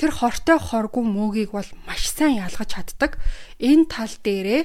тэр 0.00 0.10
хортой 0.10 0.56
хоргүй 0.56 1.04
мөөгийг 1.04 1.50
бол 1.52 1.70
маш 1.84 2.08
сайн 2.08 2.40
ялгаж 2.40 2.72
чаддаг. 2.72 3.20
Энэ 3.60 3.84
тал 3.92 4.14
дээрээ 4.24 4.62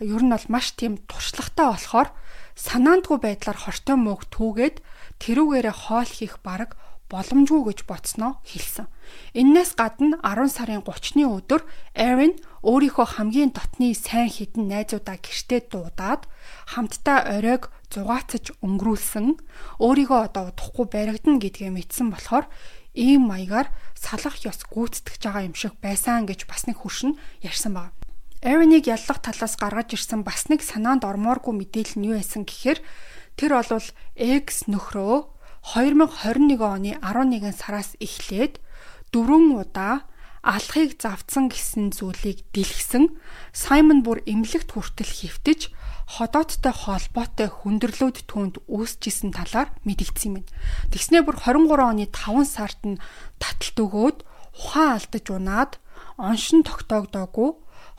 ер 0.00 0.22
нь 0.24 0.32
бол 0.32 0.46
маш 0.48 0.72
тийм 0.72 0.96
туршлагатай 1.04 1.68
болохоор 1.68 2.08
санаандгүй 2.56 3.18
байдлаар 3.20 3.58
хортой 3.60 3.96
мөөг 4.00 4.22
түүгээд 4.32 4.76
тэрүүгээрээ 5.20 5.76
хоол 5.76 6.10
хийх 6.10 6.40
бараг 6.40 6.80
боломжгүй 7.12 7.62
гэж 7.68 7.84
боцноо 7.84 8.40
хэлсэн. 8.48 8.88
Иннээс 9.36 9.76
гадна 9.76 10.16
10 10.24 10.48
сарын 10.48 10.80
30-ны 10.80 11.28
өдөр 11.28 11.60
Aaron 11.92 12.40
өөрийнхөө 12.64 13.06
хамгийн 13.20 13.52
дотны 13.52 13.92
сайн 13.92 14.32
хідэн 14.32 14.72
найзуудаа 14.72 15.20
гэртээ 15.20 15.68
дуудаад 15.68 16.24
хамтдаа 16.72 17.36
оройг 17.36 17.68
зугаацаж 17.92 18.56
өнгөрүүлсэн 18.64 19.36
өөрийгөө 19.82 20.20
одоо 20.32 20.54
удахгүй 20.54 20.86
баригдана 20.88 21.42
гэдгээ 21.42 21.70
мэдсэн 21.74 22.08
болохоор 22.08 22.48
ийм 22.96 23.28
маягаар 23.28 23.68
салах 23.98 24.40
ёс 24.48 24.64
гүйцэтгэж 24.68 25.20
байгаа 25.20 25.44
юм 25.48 25.56
шиг 25.58 25.76
байсан 25.84 26.24
гэж 26.24 26.48
бас 26.48 26.64
нэг 26.64 26.80
хөршин 26.80 27.20
ярьсан 27.44 27.76
баг. 27.76 27.92
Эвенийг 28.42 28.88
яллах 28.90 29.22
талаас 29.22 29.54
гаргаж 29.60 29.94
ирсэн 29.94 30.24
бас 30.26 30.48
нэг 30.48 30.62
санаанд 30.62 31.06
ормооргүй 31.06 31.54
мэдээлэл 31.56 31.98
нь 31.98 32.08
юу 32.10 32.16
байсан 32.18 32.42
гэхээр 32.46 32.80
тэр 33.38 33.50
олвол 33.58 33.88
X 34.18 34.66
нөхрөө 34.66 35.31
2021 35.62 36.58
оны 36.58 36.98
11 36.98 37.54
сараас 37.54 37.94
эхлээд 38.02 38.58
дөрвөн 39.14 39.62
удаа 39.62 40.02
алхахыг 40.42 40.98
завдсан 40.98 41.46
гэсэн 41.54 41.94
зүйлийг 41.94 42.42
дэлгсэн 42.50 43.14
Саймон 43.54 44.02
бүр 44.02 44.26
эмнэлэгт 44.26 44.74
хүртэл 44.74 45.06
хөвтөж 45.06 45.70
ходооттой 46.18 46.74
холбоотой 46.74 47.46
хүндрэлүүд 47.46 48.26
түүнд 48.26 48.54
үүсчихсэн 48.66 49.30
талаар 49.30 49.70
мэдэгдсэн 49.86 50.42
юм. 50.42 50.44
Тэгснээ 50.90 51.22
бүр 51.22 51.38
23 51.38 51.78
оны 51.78 52.04
5 52.10 52.42
сард 52.42 52.80
нь 52.82 52.98
таталт 53.38 53.78
өгөөд 53.78 54.18
ухаан 54.58 54.98
алдаж 54.98 55.26
унаад 55.30 55.72
оншин 56.18 56.66
тогтоогдоогүй 56.66 57.50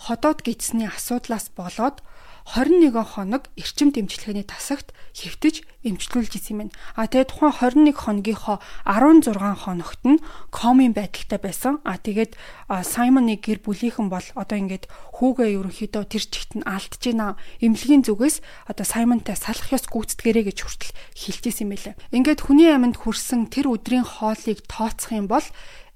ходоод 0.03 0.43
гидсний 0.43 0.91
асуудлаас 0.91 1.47
болоод 1.55 2.03
21 2.43 2.91
хоног 3.03 3.47
эрчим 3.55 3.95
дэмжлэгээний 3.95 4.43
тасагт 4.43 4.91
хэвтэж 5.15 5.63
эмчлүүлж 5.87 6.33
исэн 6.35 6.51
юм 6.51 6.59
байна. 6.67 6.75
А 6.95 7.07
тэгээд 7.07 7.31
тухайн 7.31 7.87
21 7.87 7.95
хоногийнхоо 7.95 8.57
16 8.83 9.63
хоногт 9.63 10.01
нь 10.03 10.19
комын 10.51 10.91
байдалтай 10.91 11.39
байсан. 11.39 11.79
А 11.87 11.95
тэгээд 11.95 12.35
Саймоны 12.67 13.39
гэр 13.39 13.63
бүлийнхэн 13.63 14.11
бол 14.11 14.25
одоо 14.35 14.57
ингээд 14.59 14.89
хүүгээ 14.89 15.55
ерөнхийдөө 15.55 16.03
тэр 16.09 16.23
чигт 16.27 16.59
нь 16.59 16.67
алдж 16.67 16.99
байна. 16.99 17.39
Эмнэлгийн 17.63 18.03
зүгээс 18.03 18.43
одоо 18.67 18.85
Саймонтай 18.85 19.39
салах 19.39 19.71
ёс 19.71 19.87
гүйцэтгэрэй 19.87 20.51
гэж 20.51 20.57
хүртэл 20.65 20.93
хэлж 21.15 21.43
исэн 21.47 21.69
юм 21.69 21.71
байлаа. 21.77 21.95
Ингээд 22.11 22.41
хүний 22.43 22.69
аминд 22.73 22.99
хүрсэн 22.99 23.47
тэр 23.47 23.71
өдрийн 23.71 24.03
хоолыг 24.03 24.59
тооцох 24.67 25.15
юм 25.15 25.31
бол 25.31 25.45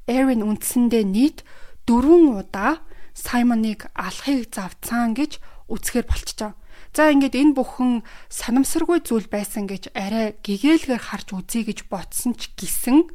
Эрин 0.07 0.39
үндсэндээ 0.47 1.03
нийт 1.03 1.43
дөрвөн 1.83 2.39
удаа 2.39 2.79
Саймоныг 3.17 3.89
алахыг 3.97 4.53
завцаан 4.53 5.17
гэж 5.17 5.41
үцхээр 5.67 6.05
болчихоо. 6.07 6.55
За 6.95 7.11
ингээд 7.11 7.35
энэ 7.35 7.53
бүхэн 7.53 8.01
санамсаргүй 8.31 9.03
зүйл 9.03 9.27
байсан 9.27 9.67
гэж 9.67 9.93
арай 9.93 10.39
гэгээлгээр 10.41 11.03
харж 11.03 11.27
үзье 11.35 11.67
гэж 11.67 11.91
ботсон 11.91 12.33
ч 12.39 12.51
гисэн 12.57 13.11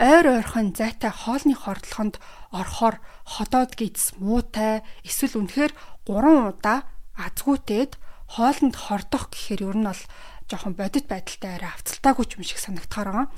ойр 0.00 0.26
ойрхон 0.40 0.72
зайтай 0.72 1.12
хоолны 1.12 1.52
хордлохонд 1.52 2.16
орохоор 2.54 2.96
ходоод 3.26 3.76
гидс 3.76 4.16
муутай 4.16 4.80
эсвэл 5.04 5.44
үнэхээр 5.44 5.72
3 6.08 6.56
удаа 6.56 6.88
азгүйтэд 7.18 8.00
хоолнд 8.30 8.74
хордох 8.78 9.28
гэхээр 9.28 9.60
ер 9.68 9.76
нь 9.76 9.88
бол 9.90 10.02
жоохон 10.48 10.74
бодит 10.78 11.06
байдалтай 11.10 11.60
арай 11.60 11.70
авцалтаагүй 11.74 12.24
юм 12.38 12.44
шиг 12.46 12.58
санагдахаар 12.62 13.08
байгаа. 13.12 13.28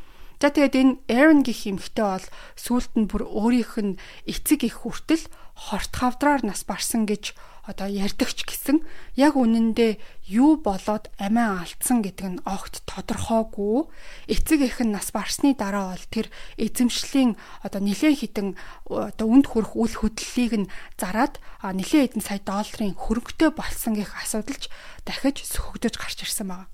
За 0.43 0.51
тэгээд 0.51 0.75
энэ 0.75 0.95
Aaron 1.07 1.47
гэх 1.47 1.71
эмэгтэй 1.71 2.03
бол 2.03 2.27
сүулт 2.59 2.99
нь 2.99 3.07
бүр 3.07 3.23
өөрийнх 3.31 3.79
нь 3.79 3.95
эцэг 4.27 4.67
их 4.67 4.83
хүртэл 4.83 5.31
хорт 5.55 5.95
хавдраар 5.95 6.43
нас 6.43 6.67
барсан 6.67 7.07
гэж 7.07 7.39
одоо 7.63 7.87
ярьдагч 7.87 8.43
гэсэн 8.43 8.83
яг 9.15 9.39
үнэндээ 9.39 10.03
юу 10.35 10.59
болоод 10.59 11.15
амиа 11.23 11.63
алдсан 11.63 12.03
гэдэг 12.03 12.27
нь 12.27 12.43
огт 12.43 12.83
тодорхойгүй 12.91 13.87
эцэг 14.35 14.67
эх 14.67 14.83
нь 14.83 14.91
нас 14.91 15.15
барсны 15.15 15.55
дараа 15.55 15.95
бол 15.95 16.07
тэр 16.11 16.27
эзэмшлийн 16.59 17.39
одоо 17.63 17.79
нэлээд 17.79 18.19
хитэн 18.27 18.59
одоо 18.91 19.27
үнд 19.31 19.47
хүрэх 19.47 19.79
үл 19.79 19.95
хөдлөлийг 19.95 20.67
нь 20.67 20.71
зарад 20.99 21.39
нэлээд 21.63 22.19
хэдэн 22.19 22.27
сая 22.27 22.43
долларын 22.43 22.99
хөрөнгөтэй 22.99 23.55
болсон 23.55 23.95
гэх 23.95 24.11
асуудалч 24.19 24.67
дахиж 25.07 25.47
сөхөгдөж 25.47 25.95
гарч 26.03 26.27
ирсэн 26.27 26.51
байна. 26.51 26.67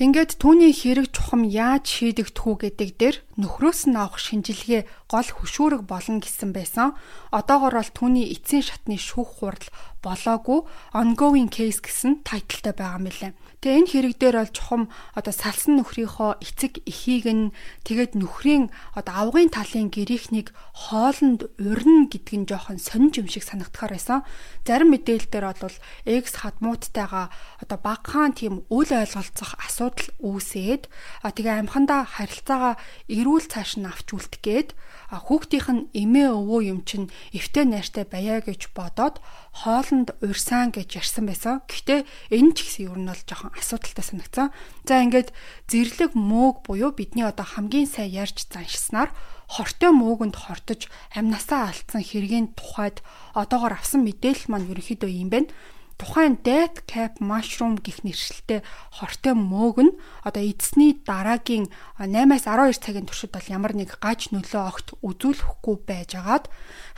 Ингээд 0.00 0.40
түүний 0.40 0.72
хэрэг 0.72 1.12
чухам 1.12 1.44
яаж 1.44 1.84
шийдэгдэх 1.84 2.48
үү 2.48 2.56
гэдэг 2.64 2.90
дээр 2.96 3.16
нөхрөөс 3.36 3.92
нь 3.92 4.00
авах 4.00 4.16
шинжилгээ 4.16 4.88
гол 5.12 5.28
хөшүүрэг 5.28 5.84
болно 5.84 6.24
гэсэн 6.24 6.56
байсан. 6.56 6.96
Одоогор 7.28 7.76
бол 7.76 7.90
түүний 7.92 8.32
эцсийн 8.32 8.64
шатны 8.64 8.96
шүүх 8.96 9.44
хурал 9.44 9.68
болоогүй 10.02 10.60
ongoing 10.92 11.48
case 11.48 11.80
гэсэн 11.80 12.26
тайлбартай 12.26 12.74
байгаа 12.74 12.98
юм 12.98 13.06
лээ. 13.08 13.32
Тэгээ 13.62 13.78
энэ 13.78 13.90
хэрэг 13.94 14.14
дээр 14.18 14.36
бол 14.42 14.50
чухам 14.50 14.82
одоо 15.14 15.30
салсан 15.30 15.78
нөхрийнхөө 15.78 16.42
эцэг 16.42 16.82
эхийг 16.82 17.26
нь 17.30 17.54
тэгээд 17.86 18.18
нөхрийн 18.18 18.74
одоо 18.98 19.14
авгын 19.30 19.54
талын 19.54 19.86
гэрийнхнийг 19.86 20.50
хоолнд 20.74 21.46
урина 21.62 22.10
гэдэг 22.10 22.34
нь 22.42 22.48
жоохон 22.50 22.82
сонирч 22.82 23.22
юм 23.22 23.30
шиг 23.30 23.46
санагдахаар 23.46 23.94
байсан. 23.94 24.26
Зарим 24.66 24.90
мэдээлэл 24.90 25.30
дээр 25.30 25.46
бол 25.54 25.78
X 26.02 26.42
хадмууттайгаа 26.42 27.30
одоо 27.62 27.78
багахан 27.78 28.34
тийм 28.34 28.66
үл 28.66 28.90
ойлголцох 28.90 29.54
асуудал 29.62 30.10
үүсээд 30.18 30.90
тэгээ 31.22 31.62
амхандаа 31.62 32.02
харилцаагаа 32.02 32.74
эрүүл 33.06 33.46
цааш 33.46 33.78
нь 33.78 33.86
авч 33.86 34.10
үлдгээд 34.10 34.74
хүүхдийнх 35.12 35.68
нь 35.70 35.82
эмээ 35.94 36.34
өвөө 36.34 36.60
юм 36.72 36.80
чинь 36.88 37.12
эвтэй 37.30 37.68
найртай 37.68 38.04
баяа 38.08 38.40
гэж 38.42 38.74
бодоод 38.74 39.22
хоолнд 39.52 40.16
урьсан 40.24 40.72
гэж 40.72 40.88
ярьсан 40.96 41.28
байсан. 41.28 41.60
Гэхдээ 41.68 42.08
энэ 42.32 42.52
ч 42.56 42.58
гэсэн 42.64 42.84
ер 42.88 42.98
нь 42.98 43.08
бол 43.12 43.22
жоохон 43.28 43.52
асуудалтай 43.52 44.04
санагцсан. 44.04 44.48
За 44.88 45.04
ингээд 45.04 45.30
зэрлэг 45.68 46.16
мөөг 46.16 46.64
буюу 46.64 46.96
бидний 46.96 47.28
одоо 47.28 47.44
хамгийн 47.44 47.86
сайн 47.86 48.10
ярьж 48.16 48.48
заншснаар 48.48 49.12
хортой 49.52 49.92
мөөгөнд 49.92 50.36
хортож 50.40 50.88
амнасаа 51.12 51.68
алдсан 51.68 52.00
хэргийн 52.00 52.56
тухайд 52.56 53.04
одоогор 53.36 53.76
авсан 53.76 54.00
мэдээлэл 54.08 54.48
маань 54.48 54.72
ерөнхийдөө 54.72 55.10
юм 55.12 55.28
байна. 55.28 55.52
Тухайн 56.00 56.38
death 56.44 56.84
cap 56.86 57.18
mushroom 57.20 57.80
гих 57.80 58.04
нэршилтэй 58.06 58.60
хортой 58.96 59.34
мөөг 59.34 59.78
нь 59.82 59.96
одоо 60.26 60.42
эзсний 60.42 60.98
дараагийн 61.02 61.72
8-аас 61.98 62.44
12 62.46 62.84
цагийн 62.84 63.06
туршид 63.08 63.32
бол 63.32 63.48
ямар 63.48 63.72
нэг 63.76 63.98
гаж 63.98 64.30
нөлөө 64.32 64.62
огт 64.62 64.88
үзүүлэхгүй 65.00 65.76
байжгаад 65.88 66.48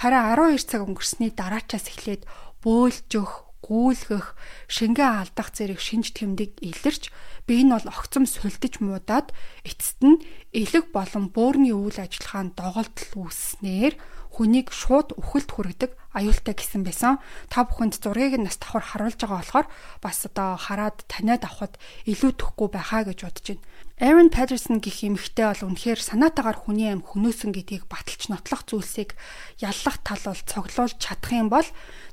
харин 0.00 0.22
12 0.34 0.70
цаг 0.70 0.80
өнгөрсний 0.86 1.30
дараачаас 1.34 1.86
эхлээд 1.90 2.22
бөөлжөх 2.64 3.44
гүүлгэх, 3.64 4.36
шингээ 4.68 5.10
алдах 5.24 5.48
зэрэг 5.56 5.80
шинж 5.80 6.12
тэмдэг 6.12 6.60
илэрч 6.60 7.08
би 7.48 7.64
энэ 7.64 7.80
бол 7.80 7.88
огцом 7.96 8.28
сулдиж 8.28 8.84
муудаад 8.84 9.32
эцэст 9.64 10.04
нь 10.04 10.20
элэг 10.52 10.92
болон 10.92 11.32
бөөрийн 11.32 11.72
үйл 11.72 11.96
ажиллагаанд 11.96 12.52
доголдол 12.60 13.10
үүснээр 13.24 13.96
хүнийг 14.34 14.74
шууд 14.74 15.14
үхэлд 15.14 15.50
хүргэдэг 15.54 15.90
аюултай 16.14 16.54
гэсэн 16.58 16.82
байсан. 16.82 17.22
Та 17.50 17.62
бүхэнд 17.66 18.02
зургийг 18.02 18.34
нь 18.38 18.46
нас 18.46 18.58
давхар 18.58 18.82
харуулж 18.82 19.18
байгаа 19.18 19.38
болохоор 19.42 19.66
бас 20.02 20.18
одоо 20.26 20.58
хараад 20.58 21.06
таниад 21.06 21.46
авахд 21.46 21.78
илүү 22.10 22.32
төхгүй 22.38 22.68
байхаа 22.74 23.06
гэж 23.06 23.18
бодож 23.26 23.46
байна. 23.54 23.62
Aaron 23.94 24.26
Patterson 24.26 24.82
гэх 24.82 25.06
эмэгтэй 25.06 25.46
бол 25.54 25.70
үнэхээр 25.70 26.02
санаатаагаар 26.02 26.66
хүний 26.66 26.90
аим 26.90 27.06
хөнөөсөн 27.06 27.54
гэдгийг 27.54 27.86
баталж 27.86 28.26
нотлох 28.26 28.66
зүйлсийг 28.66 29.14
яллах 29.62 30.02
тал 30.02 30.18
бол 30.18 30.42
цоглуулж 30.50 30.98
чадах 30.98 31.30
юм 31.30 31.46
бол 31.46 31.68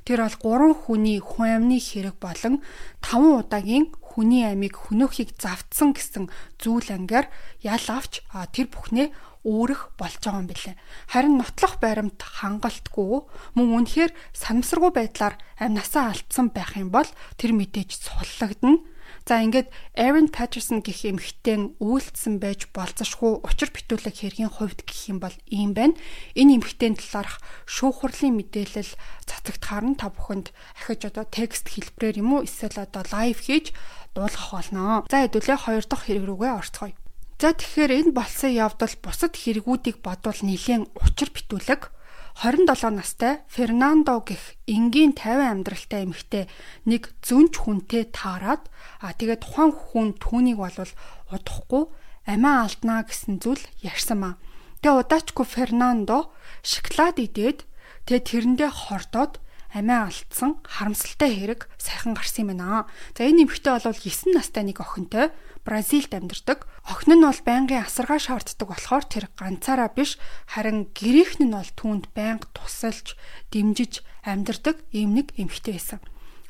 тэр 0.06 0.22
бол 0.22 0.78
3 0.78 0.78
хүний 0.78 1.18
хүн 1.18 1.58
амны 1.58 1.82
хэрэг 1.82 2.22
болон 2.22 2.62
5 3.02 3.50
удаагийн 3.50 3.90
хүний 3.98 4.46
амийг 4.46 4.78
хөнөөхийг 4.78 5.34
завдсан 5.34 5.90
гэсэн 5.90 6.30
зүйл 6.62 6.86
ангаар 6.86 7.26
ял 7.66 7.86
авч 7.90 8.22
тэр 8.54 8.70
бүхнээ 8.70 9.10
өөрөх 9.42 9.98
болж 9.98 10.22
байгаа 10.22 10.38
юм 10.38 10.46
билээ. 10.46 10.78
Харин 11.10 11.34
нотлох 11.42 11.82
баримт 11.82 12.22
хангалтгүй 12.22 13.26
мөн 13.58 13.68
үнэхээр 13.82 14.14
санамсаргүй 14.30 14.94
байдлаар 14.94 15.34
амнасаа 15.58 16.14
алдсан 16.14 16.54
байх 16.54 16.78
юм 16.78 16.94
бол 16.94 17.10
тэр 17.34 17.50
мэдээж 17.58 18.06
суллагдана 18.06 18.86
За 19.22 19.38
ингээд 19.38 19.70
Aaron 19.94 20.34
Patterson 20.34 20.82
гэх 20.82 21.06
эмэгтэйн 21.06 21.78
үйлдэлсэн 21.78 22.42
байж 22.42 22.66
болцсошгүй 22.74 23.46
учир 23.46 23.70
битүүлэг 23.70 24.18
хэргийн 24.18 24.50
хувьд 24.50 24.82
гэх 24.82 25.14
юм 25.14 25.22
бол 25.22 25.36
ийм 25.46 25.78
байна. 25.78 25.94
Энэ 26.34 26.58
эмэгтэйн 26.58 26.98
талаарх 26.98 27.38
шүүхурлын 27.70 28.34
мэдээлэл 28.34 28.92
цацагтахаар 29.22 29.94
нь 29.94 29.98
та 29.98 30.10
бүхэнд 30.10 30.50
ахиж 30.82 31.06
одоо 31.06 31.22
текст 31.30 31.70
хэлбэрээр 31.70 32.18
юм 32.18 32.42
уу 32.42 32.42
эсвэл 32.42 32.82
одоо 32.82 33.06
лайв 33.14 33.38
хийж 33.46 33.70
дуулгах 34.10 34.50
болно. 34.50 35.06
За 35.06 35.22
хэдүүлээ 35.22 35.58
хоёр 35.70 35.84
дахь 35.86 36.04
хэрэг 36.10 36.24
рүүгээ 36.26 36.52
орцгоё. 36.58 36.94
За 37.38 37.54
тэгэхээр 37.54 38.10
энэ 38.10 38.12
болсон 38.14 38.50
явдал 38.50 38.94
бусад 39.02 39.38
хэрэгүүдийг 39.38 40.02
бодвол 40.02 40.40
нэлээд 40.42 40.90
учир 40.98 41.30
битүүлэг 41.30 41.90
27 42.38 42.96
настай 42.96 43.44
Фернандо 43.48 44.24
гэх 44.24 44.56
энгийн 44.64 45.12
50 45.12 45.52
амьдралтай 45.52 46.00
эмэгтэй 46.08 46.44
нэг 46.88 47.12
зүнч 47.20 47.60
хүнтэй 47.60 48.08
таарад 48.08 48.72
а 49.04 49.12
тэгээд 49.12 49.44
тухайн 49.44 49.72
хүн 49.76 50.08
түүнийг 50.16 50.58
болвол 50.58 50.92
удахгүй 51.28 51.84
амиа 52.24 52.64
алднаа 52.64 53.04
гэсэн 53.04 53.42
зүйл 53.42 53.62
ярьсан 53.84 54.18
маа. 54.24 54.34
Тэгээ 54.80 55.00
удаачгүй 55.04 55.46
Фернандо 55.46 56.32
шоколад 56.64 57.20
идээд 57.20 57.68
тэгээ 58.08 58.22
тэрэндээ 58.26 58.70
хордоод 58.72 59.38
амиа 59.72 60.08
алдсан 60.08 60.60
харамсалтай 60.64 61.30
хэрэг 61.32 61.60
сайхан 61.76 62.16
гарсан 62.16 62.48
юм 62.48 62.56
байна. 62.56 62.88
За 63.16 63.28
энэ 63.28 63.44
эмэгтэй 63.44 63.72
бол 63.76 63.92
9 63.92 64.36
настай 64.36 64.62
нэг 64.64 64.80
охинтой 64.80 65.32
Бразилд 65.62 66.10
амьдардаг. 66.10 66.66
Охин 66.82 67.18
нь 67.18 67.26
бол 67.26 67.42
байнгын 67.46 67.86
асаргаа 67.86 68.18
шаарддаг 68.18 68.68
болохоор 68.68 69.04
тэр 69.06 69.30
ганцаараа 69.38 69.90
биш 69.94 70.18
харин 70.50 70.90
гэрийнхэн 70.90 71.46
нь 71.46 71.54
бол 71.54 71.70
түүнд 71.78 72.10
байнга 72.18 72.50
тусалж, 72.50 73.14
дэмжиж 73.54 74.02
амьдардаг 74.26 74.82
ийм 74.90 75.14
нэг 75.14 75.30
эмэгтэй 75.38 75.78
байсан. 75.78 76.00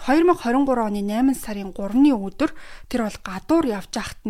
2023 0.02 0.82
оны 0.82 1.00
8 1.04 1.36
сарын 1.36 1.70
3-ны 1.76 2.10
өдөр 2.16 2.50
тэр 2.90 3.06
бол 3.06 3.18
гадуур 3.22 3.64
явж 3.70 3.92
байхад 3.94 4.20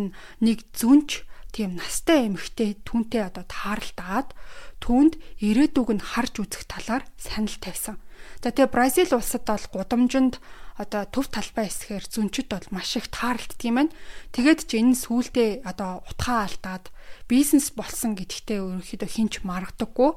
нэг 0.43 0.59
зүнж 0.75 1.25
тийм 1.49 1.81
настай 1.81 2.29
эмэгтэй 2.29 2.77
түүнтэй 2.85 3.25
одоо 3.25 3.45
тааралдаад 3.49 4.37
түүнд 4.83 5.17
ирээдүг 5.41 5.89
нь 5.97 6.03
харж 6.03 6.45
үзэх 6.45 6.69
талаар 6.69 7.07
санал 7.17 7.57
тавьсан. 7.57 7.97
За 8.43 8.53
тэгээ 8.53 8.69
Бразил 8.69 9.17
улсад 9.17 9.49
бол 9.49 9.65
гудамжинд 9.71 10.37
одоо 10.77 11.05
төв 11.05 11.29
талбай 11.29 11.69
эсгээр 11.69 12.05
зүнчд 12.09 12.49
бол 12.49 12.67
маш 12.73 12.97
их 12.97 13.07
таарлтдаг 13.13 13.61
юм 13.61 13.77
байна. 13.77 13.93
Тэгээд 14.33 14.65
ч 14.65 14.81
энэ 14.81 14.97
сүулдэ 14.97 15.61
одоо 15.61 16.01
утгаа 16.09 16.49
алдаад 16.49 16.89
бизнес 17.29 17.69
болсон 17.73 18.17
гэдэгтээ 18.17 18.57
ерөнхийдөө 18.57 19.09
хинч 19.09 19.33
маргадаггүй. 19.45 20.11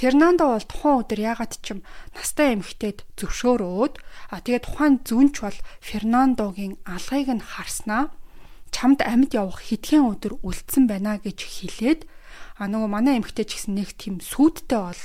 Фернандо 0.00 0.56
бол 0.56 0.64
тухайн 0.64 1.00
өдөр 1.04 1.20
ягаад 1.20 1.52
ч 1.60 1.76
юм 1.76 1.80
настай 2.16 2.56
эмэгтэйд 2.56 3.04
зөвшөөрөөд 3.20 3.94
а 4.32 4.40
тэгээд 4.40 4.64
тухайн 4.64 4.94
зүнч 5.04 5.34
бол 5.44 5.58
Фернандогийн 5.84 6.80
алгыг 6.88 7.28
нь 7.28 7.44
харснаа 7.44 8.08
чамд 8.72 9.00
амьд 9.04 9.32
явах 9.36 9.64
хэдхэн 9.64 10.08
өдөр 10.08 10.40
үлдсэн 10.44 10.84
байна 10.88 11.16
гэж 11.20 11.38
хэлээд 11.44 12.00
а 12.58 12.66
нөгөө 12.68 12.90
манай 12.90 13.14
эмэгтэй 13.18 13.46
ч 13.48 13.60
гэсэн 13.60 13.74
нэг 13.76 13.96
тийм 13.96 14.20
сүудтэй 14.20 14.80
бол 14.82 15.02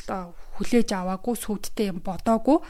хүлээж 0.57 0.89
аваагүй 0.93 1.35
сүудтэй 1.37 1.89
юм 1.89 1.99
бодоогүй 2.05 2.61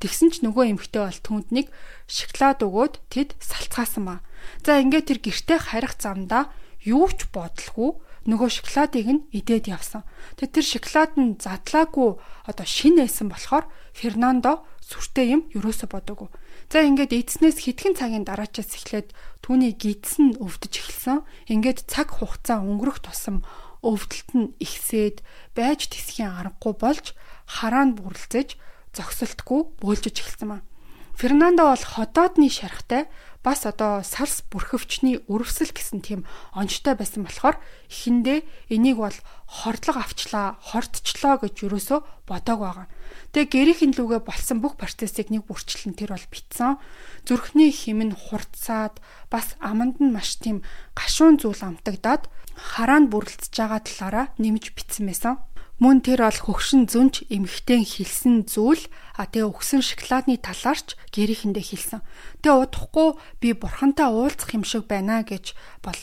тэгсэн 0.00 0.28
ч 0.32 0.34
нөгөө 0.44 0.76
эмэгтэй 0.76 1.02
бол 1.04 1.20
түнд 1.24 1.46
нэг 1.52 1.66
шоколад 2.08 2.60
өгөөд 2.60 2.94
тэд 3.12 3.36
салцгаасан 3.40 4.04
ба. 4.04 4.16
За 4.64 4.80
ингээд 4.80 5.08
тэр 5.08 5.18
гэрте 5.24 5.56
харих 5.60 5.96
замдаа 5.96 6.52
юу 6.84 7.08
ч 7.12 7.28
бодлогүй 7.32 8.00
нөгөө 8.28 8.48
шоколадыг 8.52 9.06
нь 9.08 9.24
идээд 9.32 9.72
явсан. 9.72 10.04
Тэг 10.36 10.52
тэр 10.52 10.66
шоколад 10.66 11.12
нь 11.16 11.40
задлаагүй 11.40 12.20
одоо 12.44 12.66
шин 12.68 13.00
байсан 13.00 13.32
болохоор 13.32 13.64
Фернандо 13.96 14.64
сүртэй 14.84 15.32
юм 15.34 15.42
юусоо 15.56 15.88
бодоогүй. 15.88 16.28
За 16.68 16.84
ингээд 16.84 17.16
эдснээс 17.16 17.64
хэдхэн 17.64 17.96
цагийн 17.96 18.24
дараачаас 18.28 18.76
эхлээд 18.76 19.16
түүний 19.40 19.72
гидс 19.74 20.20
нь 20.20 20.36
өвдөж 20.36 20.74
эхэлсэн. 20.76 21.24
Ингээд 21.48 21.88
цаг 21.88 22.14
хугацаа 22.20 22.60
өнгөрөх 22.60 23.02
тусам 23.02 23.42
өвдөлт 23.84 24.30
нь 24.36 24.52
ихсээд 24.60 25.24
байж 25.56 25.88
тисхийн 25.88 26.32
аргагүй 26.34 26.74
болж 26.76 27.06
хараа 27.46 27.84
нь 27.88 27.96
бүрлцэж 27.96 28.58
зогсолтгүй 28.96 29.60
бөөлжөж 29.80 30.16
эхэлсэн 30.20 30.48
маа. 30.48 30.62
Фернандо 31.20 31.68
бол 31.68 31.84
ходоодны 31.84 32.48
шархтай 32.48 33.04
бас 33.44 33.64
одоо 33.64 34.00
сарс 34.04 34.40
бүрхөвчний 34.52 35.20
өрөвсөл 35.28 35.72
гэсэн 35.72 36.00
тийм 36.00 36.24
онцтой 36.56 36.96
байсан 36.96 37.24
болохоор 37.24 37.56
эхэндээ 37.92 38.44
энийг 38.72 39.00
бол 39.00 39.16
хордлого 39.44 40.00
авчлаа, 40.00 40.56
хортчлоо 40.60 41.40
гэж 41.40 41.68
юусоо 41.68 42.04
бодог 42.28 42.60
байгаа. 42.64 42.86
Тэгээ 43.32 43.52
гэрийн 43.52 43.92
лүгэ 43.96 44.24
болсон 44.28 44.64
бүх 44.64 44.80
процессыг 44.80 45.28
нэг 45.28 45.48
бүрчлэн 45.48 45.92
тэр 45.92 46.16
бол 46.16 46.28
битсэн. 46.32 46.80
Зүрхний 47.28 47.72
хим 47.72 48.00
нь 48.00 48.16
хурцсаад 48.16 49.00
бас 49.32 49.56
аманд 49.60 50.00
нь 50.00 50.12
маш 50.12 50.36
тийм 50.36 50.64
гашуун 50.92 51.40
зүйл 51.40 51.60
амтагдаад 51.64 52.28
хараа 52.60 53.00
нь 53.00 53.10
бүрлдэж 53.10 53.52
байгаа 53.56 53.80
талаараа 53.80 54.26
нэмж 54.36 54.76
битсэн 54.76 55.08
байсан. 55.08 55.40
Мөн 55.80 56.04
тэр 56.04 56.28
бол 56.28 56.40
хөгшин 56.44 56.84
зүнч 56.92 57.24
эмхтэн 57.32 57.88
хэлсэн 57.88 58.44
зүйл 58.44 58.84
а 59.16 59.24
тэгээ 59.24 59.48
өгсөн 59.48 59.80
шоколадны 59.80 60.36
талаарч 60.36 60.92
гэрийнхэндээ 61.08 61.64
хэлсэн. 61.72 62.00
Тэгээ 62.44 62.60
удахгүй 62.68 63.08
би 63.40 63.56
бурхантай 63.56 64.12
уулзах 64.12 64.52
юм 64.52 64.68
шиг 64.68 64.84
байна 64.84 65.24
гэж 65.24 65.56
бол 65.80 65.96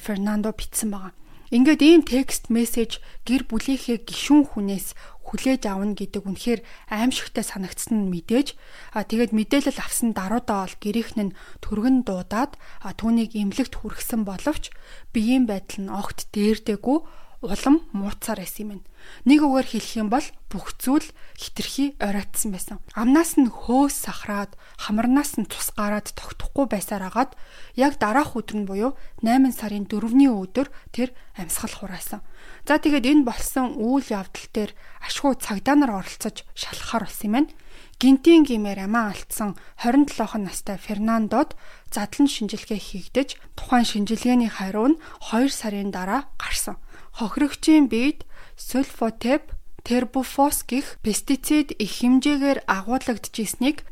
Фернандо 0.00 0.56
битсэн 0.56 0.88
байгаа. 0.88 1.12
Ингээд 1.52 1.84
ийм 1.84 2.00
текст 2.00 2.48
мессеж 2.48 3.04
гэр 3.28 3.44
бүлийнхээ 3.44 4.08
гишүүн 4.08 4.56
хүнээс 4.56 4.96
хүлээж 5.20 5.68
авна 5.68 5.92
гэдэг 5.92 6.24
үнэхээр 6.24 6.60
аимшигтай 6.88 7.44
санагдсан 7.44 8.08
нь 8.08 8.08
мэдээж. 8.08 8.56
А 8.96 9.04
тэгээд 9.04 9.36
мэдээлэл 9.36 9.84
авсан 9.84 10.16
даруйдаа 10.16 10.64
бол 10.64 10.76
гэрийнх 10.80 11.12
нь 11.20 11.36
түргэн 11.60 12.08
дуудаад 12.08 12.56
түүнийг 12.96 13.36
эмнэлэгт 13.36 13.84
хүргэсэн 13.84 14.24
боловч 14.24 14.72
биеийн 15.12 15.44
байдал 15.44 15.80
нь 15.84 15.92
огт 15.92 16.32
дээрдэггүй 16.32 16.98
улам 17.42 17.82
мууцаар 17.90 18.38
байсан 18.38 18.78
юм. 18.78 18.80
Нэг 19.26 19.42
үгээр 19.42 19.66
хэлэх 19.66 19.94
юм 19.98 20.08
бол 20.14 20.22
бүх 20.46 20.78
зүйл 20.78 21.02
хитрхи 21.34 21.98
оройтсан 21.98 22.54
байсан. 22.54 22.78
Амнаас 22.94 23.34
нь 23.34 23.50
хөөс 23.50 24.06
сахраад, 24.06 24.54
хамарнаас 24.78 25.42
нь 25.42 25.50
тус 25.50 25.74
гараад 25.74 26.14
тогтохгүй 26.14 26.70
байсаар 26.70 27.10
агаад 27.10 27.34
яг 27.74 27.98
дараах 27.98 28.38
өдөр 28.38 28.62
нь 28.62 28.68
буюу 28.70 28.94
8 29.26 29.50
сарын 29.50 29.90
4-ний 29.90 30.30
өдөр 30.30 30.70
тэр 30.94 31.10
амьсгал 31.34 31.74
хураасан. 31.74 32.22
За 32.62 32.78
тэгээд 32.78 33.10
энэ 33.10 33.26
болсон 33.26 33.74
үйл 33.74 34.06
явдал 34.06 34.46
дээр 34.54 34.70
ашгүй 35.02 35.34
цагдаа 35.42 35.74
нар 35.74 35.98
оролцож 35.98 36.46
шалхахаар 36.54 37.10
болсон 37.10 37.26
юм 37.26 37.34
байна. 37.34 37.50
Гинтийн 37.98 38.46
гимээр 38.46 38.86
амиа 38.86 39.10
алдсан 39.10 39.58
27 39.82 40.46
настай 40.46 40.78
Фернандод 40.78 41.58
задлан 41.90 42.26
шинжилгээ 42.30 42.78
хийгдэж 42.78 43.38
тухайн 43.58 43.86
шинжилгээний 43.86 44.50
хариу 44.50 44.94
нь 44.94 45.00
2 45.30 45.50
сарын 45.50 45.90
дараа 45.94 46.30
гарсан 46.38 46.78
хохирогчийн 47.18 47.86
биед 47.92 48.24
сульфотеп 48.56 49.52
тербуфос 49.82 50.62
гих 50.62 50.98
пестицид 51.02 51.74
их 51.74 51.92
хэмжээгээр 51.98 52.62
агуулгадж 52.70 53.34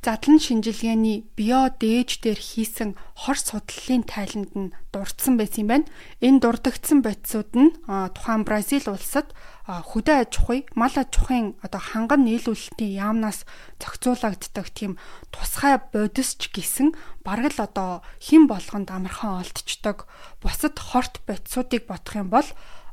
задлан 0.07 0.39
шинжилгээний 0.39 1.27
био 1.35 1.67
дээж 1.83 2.23
дээр 2.23 2.39
хийсэн 2.39 2.95
хор 3.19 3.39
судлалын 3.39 4.07
тайланд 4.07 4.53
нь 4.55 4.73
дурдсан 4.95 5.35
байсан 5.35 5.67
юм 5.67 5.69
байна. 5.71 5.91
Энэ 6.23 6.41
дурдгдсан 6.41 7.03
бодисууд 7.03 7.51
нь 7.59 7.75
тухайн 8.15 8.47
Бразил 8.47 8.87
улсад 8.87 9.35
хөдөө 9.67 10.17
аж 10.27 10.33
ахуй, 10.39 10.67
мал 10.79 10.95
аж 10.95 11.11
ахуйн 11.15 11.59
одоо 11.63 11.83
ханган 11.83 12.23
нийлүүлэлтийн 12.27 12.99
яамнаас 12.99 13.47
зохицуулагддаг 13.83 14.67
тийм 14.71 14.95
тусгай 15.35 15.79
бодисч 15.91 16.55
гисэн 16.55 16.95
бараг 17.27 17.55
л 17.55 17.67
одоо 17.67 18.03
хэн 18.23 18.47
болгонд 18.51 18.91
амархан 18.91 19.43
олдчдаг 19.43 20.07
бусад 20.43 20.79
хорт 20.79 21.23
бодисуудыг 21.27 21.87
бодох 21.87 22.15
юм 22.19 22.31
бол 22.31 22.47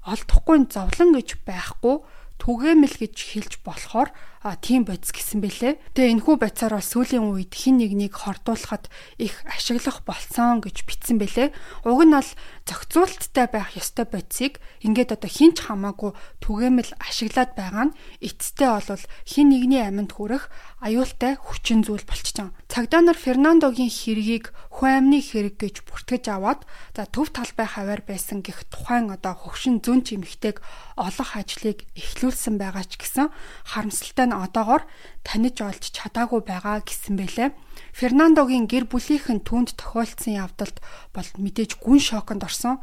олдохгүй 0.08 0.58
зовлон 0.72 1.10
гэж 1.20 1.30
байхгүй 1.43 1.96
түгээмэл 2.39 2.96
гэж 2.96 3.15
хэлж 3.36 3.54
болохоор 3.67 4.10
а 4.47 4.55
тийм 4.55 4.88
бодис 4.88 5.12
гэсэн 5.12 5.43
бэлээ. 5.43 5.75
Тэгээ 5.91 6.23
энэхүү 6.23 6.36
бодисоор 6.39 6.79
бол 6.79 6.88
сүүлийн 6.88 7.25
үед 7.27 7.51
хин 7.51 7.83
нэгнийг 7.83 8.15
хордуулахад 8.15 8.88
их 9.19 9.43
ашиглах 9.43 10.07
болсон 10.07 10.63
гэж 10.63 10.88
бичсэн 10.88 11.19
бэлээ. 11.19 11.51
Уг 11.83 12.01
нь 12.07 12.15
бол 12.15 12.31
зохицуулттай 12.63 13.47
байх 13.51 13.75
ёстой 13.75 14.07
бодисыг 14.07 14.63
ингээд 14.88 15.19
одоо 15.19 15.27
хинч 15.27 15.67
хамаагүй 15.67 16.15
түгээмэл 16.39 16.95
ашиглаад 17.03 17.51
байгаа 17.60 17.91
нь 17.91 17.97
эцэстээ 18.23 18.69
бол 18.71 19.03
хин 19.27 19.47
нэгний 19.51 19.83
аминд 19.83 20.15
хүрэх 20.15 20.47
аюултай 20.79 21.36
хүчин 21.36 21.81
зүйл 21.81 22.05
болчихсон. 22.05 22.53
Цагдаа 22.69 23.01
нар 23.01 23.17
Фернандогийн 23.17 23.89
хэргийг 23.89 24.53
хүн 24.69 25.10
амны 25.10 25.19
хэрэг 25.25 25.57
гэж 25.57 25.75
бүртгэж 25.89 26.29
аваад 26.29 26.62
за 26.93 27.10
төв 27.10 27.33
талбай 27.33 27.65
хавар 27.65 28.05
байсан 28.05 28.45
гэх 28.45 28.69
тухайн 28.69 29.10
одоо 29.10 29.33
хөгшин 29.33 29.81
зүн 29.81 30.05
чимэгтэйг 30.05 30.62
олох 30.93 31.31
ажлыг 31.33 31.81
эхлүүлсэн 31.97 32.62
байгаа 32.62 32.86
ч 32.86 33.01
гэсэн 33.01 33.33
харамсалтай 33.65 34.29
нь 34.29 34.37
одоогоор 34.38 34.86
таниж 35.26 35.58
олж 35.65 35.89
чадаагүй 35.89 36.41
байгаа 36.45 36.86
гэсэн 36.86 37.17
бэлээ. 37.17 37.50
Фернандогийн 37.97 38.69
гэр 38.69 38.86
бүлийнхэн 38.86 39.41
түүнд 39.41 39.73
тохиолдсон 39.82 40.38
явдалд 40.38 40.78
бол 41.13 41.30
мэдээж 41.41 41.82
гүн 41.82 41.97
шоконд 41.97 42.45
орсон. 42.45 42.78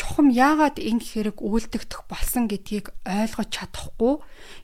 Чухам 0.00 0.32
яагаад 0.32 0.80
энэ 0.80 1.04
хэрэг 1.04 1.44
үйлдэгдэх 1.44 2.08
болсон 2.08 2.48
гэдгийг 2.48 2.90
ойлгож 3.04 3.48
чадахгүй 3.52 4.14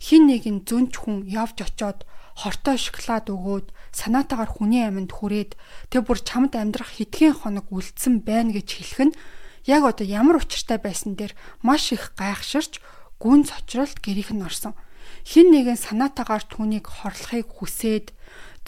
хин 0.00 0.32
нэгэн 0.32 0.64
зүнч 0.64 0.92
хүн 0.96 1.28
явж 1.28 1.60
очоод 1.60 2.08
хортой 2.40 2.76
шоколад 2.80 3.28
өгөөд 3.28 3.66
санаатаагаар 3.92 4.50
хүний 4.50 4.82
аминд 4.88 5.12
хүрээд 5.12 5.60
тэг 5.92 6.08
бүр 6.08 6.18
чамд 6.24 6.56
амьдрах 6.56 6.96
хэдхэн 6.96 7.36
хоног 7.36 7.68
үлдсэн 7.68 8.24
байна 8.24 8.56
гэж 8.56 8.68
хэлэх 8.80 9.00
нь 9.12 9.16
яг 9.68 9.84
одоо 9.84 10.06
ямар 10.08 10.40
учиртай 10.40 10.80
байсан 10.80 11.20
дээр 11.20 11.36
маш 11.60 11.92
их 11.92 12.16
гайхширч 12.16 12.80
гүн 13.20 13.44
цочролт 13.44 14.00
гэрийнх 14.00 14.32
нь 14.32 14.46
орсон 14.46 14.72
хин 15.26 15.50
нэгэн 15.54 15.78
санаатаагаар 15.78 16.44
түүнийг 16.46 16.86
хорлохыг 16.86 17.48
хүсээд 17.48 18.12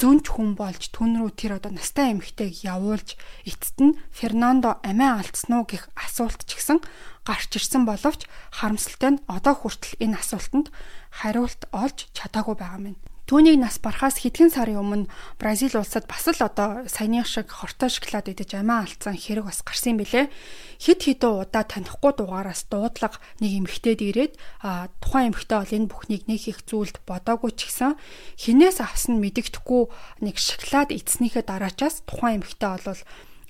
зөнч 0.00 0.26
хүн 0.32 0.56
болж 0.56 0.88
түн 0.90 1.20
рүү 1.20 1.30
тэр 1.36 1.52
одоо 1.60 1.72
настай 1.76 2.16
эмэгтэйг 2.16 2.64
явуулж 2.64 3.14
эцэст 3.44 3.78
нь 3.84 3.98
Фернандо 4.10 4.80
амиа 4.80 5.20
алдсан 5.20 5.60
уу 5.60 5.64
гэх 5.68 5.92
асуулт 5.94 6.40
ч 6.48 6.56
гэсэн 6.56 6.80
гарч 7.28 7.50
ирсэн 7.54 7.84
боловч 7.84 8.24
харамсалтай 8.56 9.10
нь 9.14 9.22
одоо 9.28 9.54
хүртэл 9.54 10.00
энэ 10.00 10.18
асуултанд 10.18 10.72
хариулт 11.20 11.68
олж 11.70 12.08
чадаагүй 12.16 12.56
байгаа 12.56 12.80
юм. 12.90 12.96
Түүнийг 13.32 13.64
нас 13.64 13.80
барахаас 13.80 14.20
хэдхэн 14.20 14.52
сарын 14.52 14.76
өмнө 14.76 15.08
Бразил 15.40 15.72
улсад 15.80 16.04
бас 16.04 16.28
л 16.28 16.36
одоо 16.36 16.84
саяных 16.84 17.24
шиг 17.24 17.48
хортой 17.48 17.88
шоколад 17.88 18.28
идэж 18.28 18.60
амиа 18.60 18.84
алдсан 18.84 19.16
хэрэг 19.16 19.48
бас 19.48 19.64
гарсан 19.64 19.96
юм 19.96 20.04
билэ. 20.04 20.28
Хит 20.76 21.00
хитэн 21.00 21.40
удаа 21.40 21.64
танихгүй 21.64 22.12
дугаараас 22.12 22.68
дуудлага 22.68 23.16
нэг 23.40 23.64
эмэгтэйд 23.64 24.00
ирээд 24.04 24.32
тухайн 25.00 25.32
эмэгтэй 25.32 25.58
бол 25.64 25.76
энэ 25.80 25.88
бүхнийг 25.88 26.28
нэг 26.28 26.44
их 26.44 26.60
зүйлд 26.68 27.00
бодоогүй 27.08 27.56
ч 27.56 27.72
гэсэн 27.72 27.96
хинээс 28.36 28.84
авсан 28.84 29.16
мэдэгдэхгүй 29.16 29.82
нэг 30.28 30.36
шоколад 30.36 30.92
эцснийхээ 30.92 31.48
дараачаас 31.48 32.04
тухайн 32.04 32.44
эмэгтэй 32.44 32.84
бол 32.84 33.00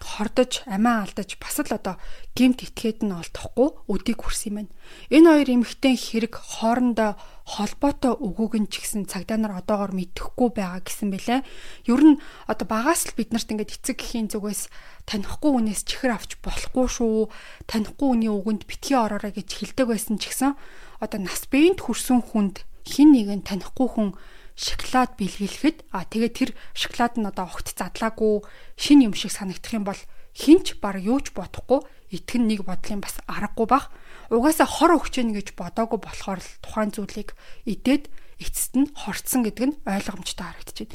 хордож 0.03 0.67
амиа 0.67 1.07
алдаж 1.07 1.39
бас 1.39 1.57
л 1.63 1.73
одоо 1.73 1.97
гимт 2.35 2.67
итгээд 2.67 3.07
нь 3.07 3.15
олдохгүй 3.15 3.69
өдийг 3.89 4.19
хүрсэн 4.21 4.49
юм 4.51 4.57
байна. 4.67 4.73
Энэ 5.15 5.29
хоёр 5.31 5.49
эмэгтэй 5.55 5.95
хэрэг 5.97 6.35
хоорондоо 6.37 7.17
холбоотой 7.47 8.15
өгөөг 8.19 8.55
нь 8.59 8.71
ч 8.71 8.83
гэсэн 8.83 9.07
цагдаа 9.07 9.39
нар 9.39 9.63
одоогор 9.63 9.95
мэдэхгүй 9.95 10.49
байгаа 10.53 10.83
гэсэн 10.83 11.09
бэлээ. 11.15 11.41
Ер 11.87 12.03
нь 12.03 12.21
одоо 12.51 12.67
багаас 12.67 13.07
л 13.09 13.17
бид 13.17 13.31
нарт 13.31 13.51
ингээд 13.51 13.79
эцэг 13.79 13.97
гэхийн 14.03 14.29
зүгээс 14.31 14.69
танихгүй 15.07 15.51
хүнээс 15.55 15.83
чихэр 15.87 16.19
авч 16.19 16.39
болохгүй 16.43 16.87
шүү. 16.87 17.31
Танихгүй 17.71 18.09
хүний 18.13 18.31
үгэнд 18.31 18.67
битгий 18.67 18.99
ороорой 18.99 19.33
гэж 19.35 19.49
хэлдэг 19.49 19.87
байсан 19.87 20.19
ч 20.19 20.31
гэсэн 20.31 20.59
одоо 21.03 21.19
нас 21.19 21.47
биеинд 21.51 21.83
хүрсэн 21.83 22.23
хүнд 22.23 22.63
хин 22.87 23.15
нэгэн 23.15 23.43
танихгүй 23.43 23.89
хүн 23.91 24.09
шоколад 24.63 25.19
бэлгэлэхэд 25.19 25.91
а 25.91 26.07
тэгээ 26.07 26.31
тэр 26.31 26.51
шоколад 26.73 27.19
нь 27.19 27.27
одоо 27.27 27.51
огт 27.51 27.75
задлаагүй 27.75 28.47
шин 28.79 29.03
юм 29.03 29.15
шиг 29.19 29.35
санагдах 29.35 29.75
юм 29.75 29.83
бол 29.83 30.01
хинч 30.39 30.79
баг 30.79 31.03
юу 31.03 31.19
ч 31.19 31.35
бодохгүй 31.35 31.83
итгэн 32.15 32.47
нэг 32.47 32.63
бодлын 32.63 33.03
бас 33.03 33.19
аргагүй 33.27 33.67
бах 33.67 33.91
угаасаа 34.31 34.69
хор 34.71 34.97
өгч 34.97 35.19
гэнэ 35.19 35.37
гэж 35.37 35.49
бодоогүй 35.59 35.99
болохоор 35.99 36.41
л 36.41 36.51
тухайн 36.63 36.95
зүйлийг 36.95 37.35
идээд 37.67 38.09
эцэст 38.39 38.73
нь 38.79 38.93
хорцсон 38.95 39.43
гэдэг 39.45 39.65
нь 39.67 39.79
ойлгомжтой 39.85 40.47
харагдчихэв. 40.47 40.95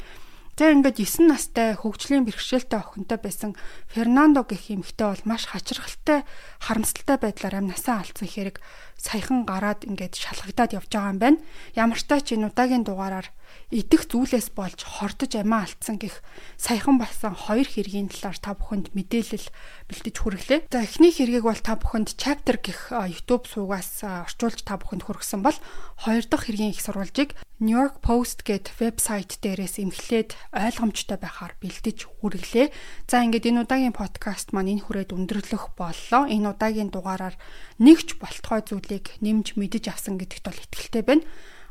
За 0.58 0.74
ингээд 0.74 0.98
9 0.98 1.30
настай 1.30 1.78
хөгжлийн 1.78 2.26
бэрхшээлтэй 2.26 2.82
охинтой 2.82 3.18
байсан 3.22 3.54
Фернандо 3.86 4.42
гэх 4.42 4.74
эмэгтэй 4.74 5.06
бол 5.06 5.22
маш 5.22 5.46
хачирхалтай 5.46 6.26
харамсалтай 6.58 7.14
байдлаар 7.14 7.62
амнасаа 7.62 8.02
алдсан 8.02 8.26
хэрэг 8.26 8.58
саяхан 8.98 9.46
гараад 9.46 9.86
ингээд 9.86 10.18
шалгагдаад 10.18 10.74
явж 10.74 10.90
байгаа 10.90 11.14
юм 11.14 11.18
байна. 11.22 11.38
Ямар 11.78 12.02
ч 12.02 12.10
тач 12.10 12.34
энэ 12.34 12.50
удаагийн 12.50 12.82
дугаараар 12.82 13.30
идэх 13.68 14.08
зүйлээс 14.08 14.56
болж 14.56 14.80
хордож 14.80 15.32
амиа 15.36 15.68
алдсан 15.68 16.00
гих 16.00 16.24
саяхан 16.56 16.96
болсон 16.96 17.36
хоёр 17.36 17.68
хэргийн 17.68 18.08
талаар 18.08 18.38
та 18.40 18.56
бүхэнд 18.56 18.96
мэдээлэл 18.96 19.46
бэлдэж 19.92 20.16
хүргэлээ. 20.16 20.60
За 20.72 20.80
эхний 20.80 21.12
хэргийг 21.12 21.44
бол 21.44 21.60
та 21.60 21.76
бүхэнд 21.76 22.16
chapter 22.16 22.56
гих 22.56 22.88
YouTube 22.88 23.44
суугаас 23.44 24.00
орчуулж 24.00 24.64
та 24.64 24.80
бүхэнд 24.80 25.04
хүргэсэн 25.04 25.44
бол 25.44 25.58
хоёр 26.00 26.24
дахь 26.24 26.48
хэргийн 26.48 26.72
их 26.72 26.80
сурвалжийг 26.80 27.36
New 27.60 27.74
York 27.74 28.00
Post 28.00 28.46
гэд 28.46 28.70
вебсайт 28.78 29.36
дээрээс 29.42 29.82
эмхлээд 29.82 30.38
ойлгомжтой 30.54 31.18
байхаар 31.18 31.58
бэлдэж 31.58 32.06
хүргэлээ. 32.06 32.70
За 33.10 33.18
ингээд 33.26 33.50
энэ 33.50 33.66
удаагийн 33.66 33.92
подкаст 33.92 34.54
маань 34.54 34.78
энэ 34.78 34.86
хүрээд 34.86 35.10
өндөрлөх 35.10 35.74
боллоо. 35.74 36.30
Энэ 36.30 36.54
удаагийн 36.54 36.94
дугаараар 36.94 37.34
нэгч 37.82 38.22
болтгой 38.22 38.62
зүйлийг 38.62 39.18
нэмж 39.18 39.58
мэдэж 39.58 39.90
авсан 39.90 40.22
гэдэгт 40.22 40.44
бол 40.46 40.62
итгэлтэй 40.70 41.02
байна 41.02 41.26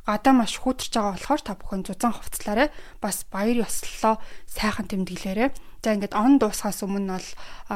гадаа 0.07 0.33
маш 0.33 0.55
хүүтэрч 0.63 0.95
байгаа 0.95 1.19
болохоор 1.19 1.41
та 1.43 1.53
бүхэн 1.59 1.83
зузаан 1.83 2.15
хувцлаарай. 2.15 2.71
Бас 3.03 3.27
баяр 3.27 3.67
ёслолоо 3.67 4.23
сайхан 4.47 4.87
тэмдэглээрэй. 4.87 5.51
За 5.83 5.93
ингээд 5.95 6.15
он 6.15 6.39
дуусахаас 6.39 6.83
өмнө 6.83 7.19
бол 7.19 7.29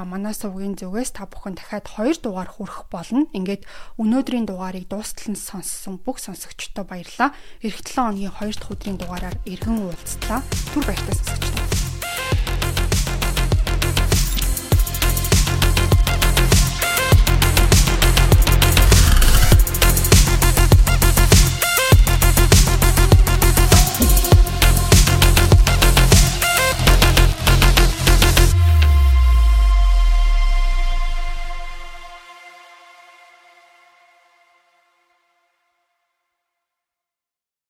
манай 0.08 0.34
сувгийн 0.36 0.80
зүгээс 0.80 1.16
та 1.16 1.28
бүхэн 1.28 1.60
дахиад 1.60 1.92
2 1.92 2.24
дугаар 2.24 2.50
хүрэх 2.52 2.88
болно. 2.92 3.28
Ингээд 3.36 3.68
өнөөдрийн 4.00 4.48
дугаарыг 4.48 4.88
дуустал 4.88 5.32
нь 5.32 5.40
сонссон 5.40 6.00
бүх 6.00 6.24
сонсогчдод 6.24 6.88
баярлалаа. 6.88 7.36
Эх 7.64 7.84
7 7.84 8.00
хоногийн 8.00 8.36
2 8.36 8.58
дахь 8.58 8.72
өдрийн 8.72 8.98
дугаараар 9.00 9.38
эргэн 9.48 9.78
уулзлаа. 9.84 10.40
Түр 10.72 10.84
баяртай 10.88 11.16
сонсогчдоо. 11.20 11.81